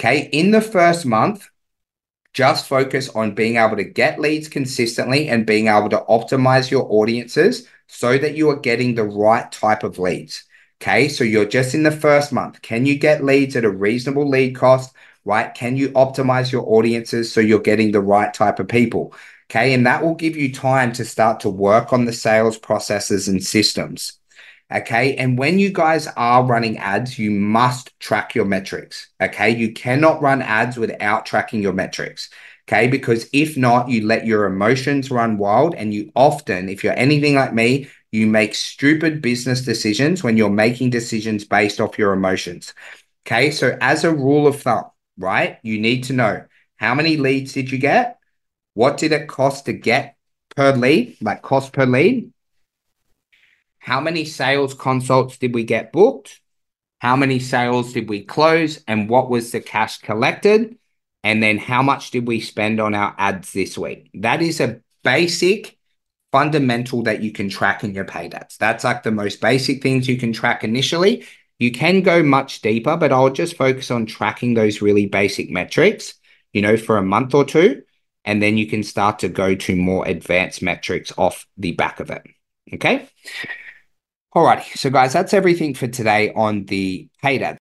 Okay, 0.00 0.28
in 0.32 0.52
the 0.52 0.60
first 0.60 1.04
month, 1.04 1.48
just 2.38 2.68
focus 2.68 3.08
on 3.16 3.34
being 3.34 3.56
able 3.56 3.74
to 3.74 3.82
get 3.82 4.20
leads 4.20 4.46
consistently 4.46 5.28
and 5.28 5.44
being 5.44 5.66
able 5.66 5.88
to 5.88 6.04
optimize 6.08 6.70
your 6.70 6.86
audiences 6.88 7.66
so 7.88 8.16
that 8.16 8.36
you 8.36 8.48
are 8.48 8.60
getting 8.60 8.94
the 8.94 9.02
right 9.02 9.50
type 9.50 9.82
of 9.82 9.98
leads. 9.98 10.44
Okay. 10.80 11.08
So 11.08 11.24
you're 11.24 11.44
just 11.46 11.74
in 11.74 11.82
the 11.82 11.90
first 11.90 12.32
month. 12.32 12.62
Can 12.62 12.86
you 12.86 12.96
get 12.96 13.24
leads 13.24 13.56
at 13.56 13.64
a 13.64 13.70
reasonable 13.70 14.28
lead 14.28 14.54
cost? 14.54 14.94
Right. 15.24 15.52
Can 15.52 15.76
you 15.76 15.88
optimize 15.90 16.52
your 16.52 16.62
audiences 16.72 17.32
so 17.32 17.40
you're 17.40 17.58
getting 17.58 17.90
the 17.90 18.00
right 18.00 18.32
type 18.32 18.60
of 18.60 18.68
people? 18.68 19.14
Okay. 19.50 19.74
And 19.74 19.84
that 19.88 20.04
will 20.04 20.14
give 20.14 20.36
you 20.36 20.52
time 20.52 20.92
to 20.92 21.04
start 21.04 21.40
to 21.40 21.50
work 21.50 21.92
on 21.92 22.04
the 22.04 22.12
sales 22.12 22.56
processes 22.56 23.26
and 23.26 23.42
systems. 23.42 24.17
Okay. 24.72 25.16
And 25.16 25.38
when 25.38 25.58
you 25.58 25.72
guys 25.72 26.06
are 26.08 26.44
running 26.44 26.76
ads, 26.78 27.18
you 27.18 27.30
must 27.30 27.98
track 28.00 28.34
your 28.34 28.44
metrics. 28.44 29.08
Okay. 29.20 29.50
You 29.50 29.72
cannot 29.72 30.20
run 30.20 30.42
ads 30.42 30.76
without 30.76 31.24
tracking 31.24 31.62
your 31.62 31.72
metrics. 31.72 32.28
Okay. 32.68 32.86
Because 32.86 33.30
if 33.32 33.56
not, 33.56 33.88
you 33.88 34.06
let 34.06 34.26
your 34.26 34.44
emotions 34.44 35.10
run 35.10 35.38
wild. 35.38 35.74
And 35.74 35.94
you 35.94 36.12
often, 36.14 36.68
if 36.68 36.84
you're 36.84 36.98
anything 36.98 37.34
like 37.34 37.54
me, 37.54 37.88
you 38.12 38.26
make 38.26 38.54
stupid 38.54 39.22
business 39.22 39.62
decisions 39.62 40.22
when 40.22 40.36
you're 40.36 40.50
making 40.50 40.90
decisions 40.90 41.44
based 41.44 41.80
off 41.80 41.98
your 41.98 42.12
emotions. 42.12 42.74
Okay. 43.26 43.50
So, 43.50 43.76
as 43.80 44.04
a 44.04 44.14
rule 44.14 44.46
of 44.46 44.60
thumb, 44.60 44.84
right, 45.16 45.58
you 45.62 45.80
need 45.80 46.04
to 46.04 46.12
know 46.12 46.44
how 46.76 46.94
many 46.94 47.16
leads 47.16 47.54
did 47.54 47.72
you 47.72 47.78
get? 47.78 48.18
What 48.74 48.98
did 48.98 49.12
it 49.12 49.28
cost 49.28 49.64
to 49.64 49.72
get 49.72 50.16
per 50.54 50.72
lead, 50.72 51.16
like 51.20 51.42
cost 51.42 51.72
per 51.72 51.86
lead? 51.86 52.32
How 53.78 54.00
many 54.00 54.24
sales 54.24 54.74
consults 54.74 55.38
did 55.38 55.54
we 55.54 55.64
get 55.64 55.92
booked? 55.92 56.40
How 56.98 57.16
many 57.16 57.38
sales 57.38 57.92
did 57.92 58.08
we 58.08 58.24
close? 58.24 58.82
And 58.88 59.08
what 59.08 59.30
was 59.30 59.52
the 59.52 59.60
cash 59.60 59.98
collected? 59.98 60.76
And 61.24 61.42
then 61.42 61.58
how 61.58 61.82
much 61.82 62.10
did 62.10 62.26
we 62.26 62.40
spend 62.40 62.80
on 62.80 62.94
our 62.94 63.14
ads 63.18 63.52
this 63.52 63.78
week? 63.78 64.10
That 64.14 64.42
is 64.42 64.60
a 64.60 64.80
basic 65.04 65.78
fundamental 66.32 67.02
that 67.04 67.22
you 67.22 67.32
can 67.32 67.48
track 67.48 67.84
in 67.84 67.94
your 67.94 68.04
paid 68.04 68.34
ads. 68.34 68.56
That's 68.56 68.84
like 68.84 69.02
the 69.02 69.10
most 69.10 69.40
basic 69.40 69.82
things 69.82 70.08
you 70.08 70.18
can 70.18 70.32
track 70.32 70.64
initially. 70.64 71.24
You 71.58 71.72
can 71.72 72.02
go 72.02 72.22
much 72.22 72.60
deeper, 72.60 72.96
but 72.96 73.12
I'll 73.12 73.30
just 73.30 73.56
focus 73.56 73.90
on 73.90 74.06
tracking 74.06 74.54
those 74.54 74.82
really 74.82 75.06
basic 75.06 75.50
metrics, 75.50 76.14
you 76.52 76.62
know, 76.62 76.76
for 76.76 76.98
a 76.98 77.02
month 77.02 77.34
or 77.34 77.44
two. 77.44 77.82
And 78.24 78.42
then 78.42 78.58
you 78.58 78.66
can 78.66 78.82
start 78.82 79.20
to 79.20 79.28
go 79.28 79.54
to 79.54 79.74
more 79.76 80.06
advanced 80.06 80.62
metrics 80.62 81.12
off 81.16 81.46
the 81.56 81.72
back 81.72 81.98
of 82.00 82.10
it. 82.10 82.22
Okay. 82.74 83.08
Alrighty, 84.34 84.76
so 84.76 84.90
guys, 84.90 85.14
that's 85.14 85.32
everything 85.32 85.72
for 85.74 85.88
today 85.88 86.32
on 86.34 86.66
the 86.66 87.08
paid. 87.22 87.42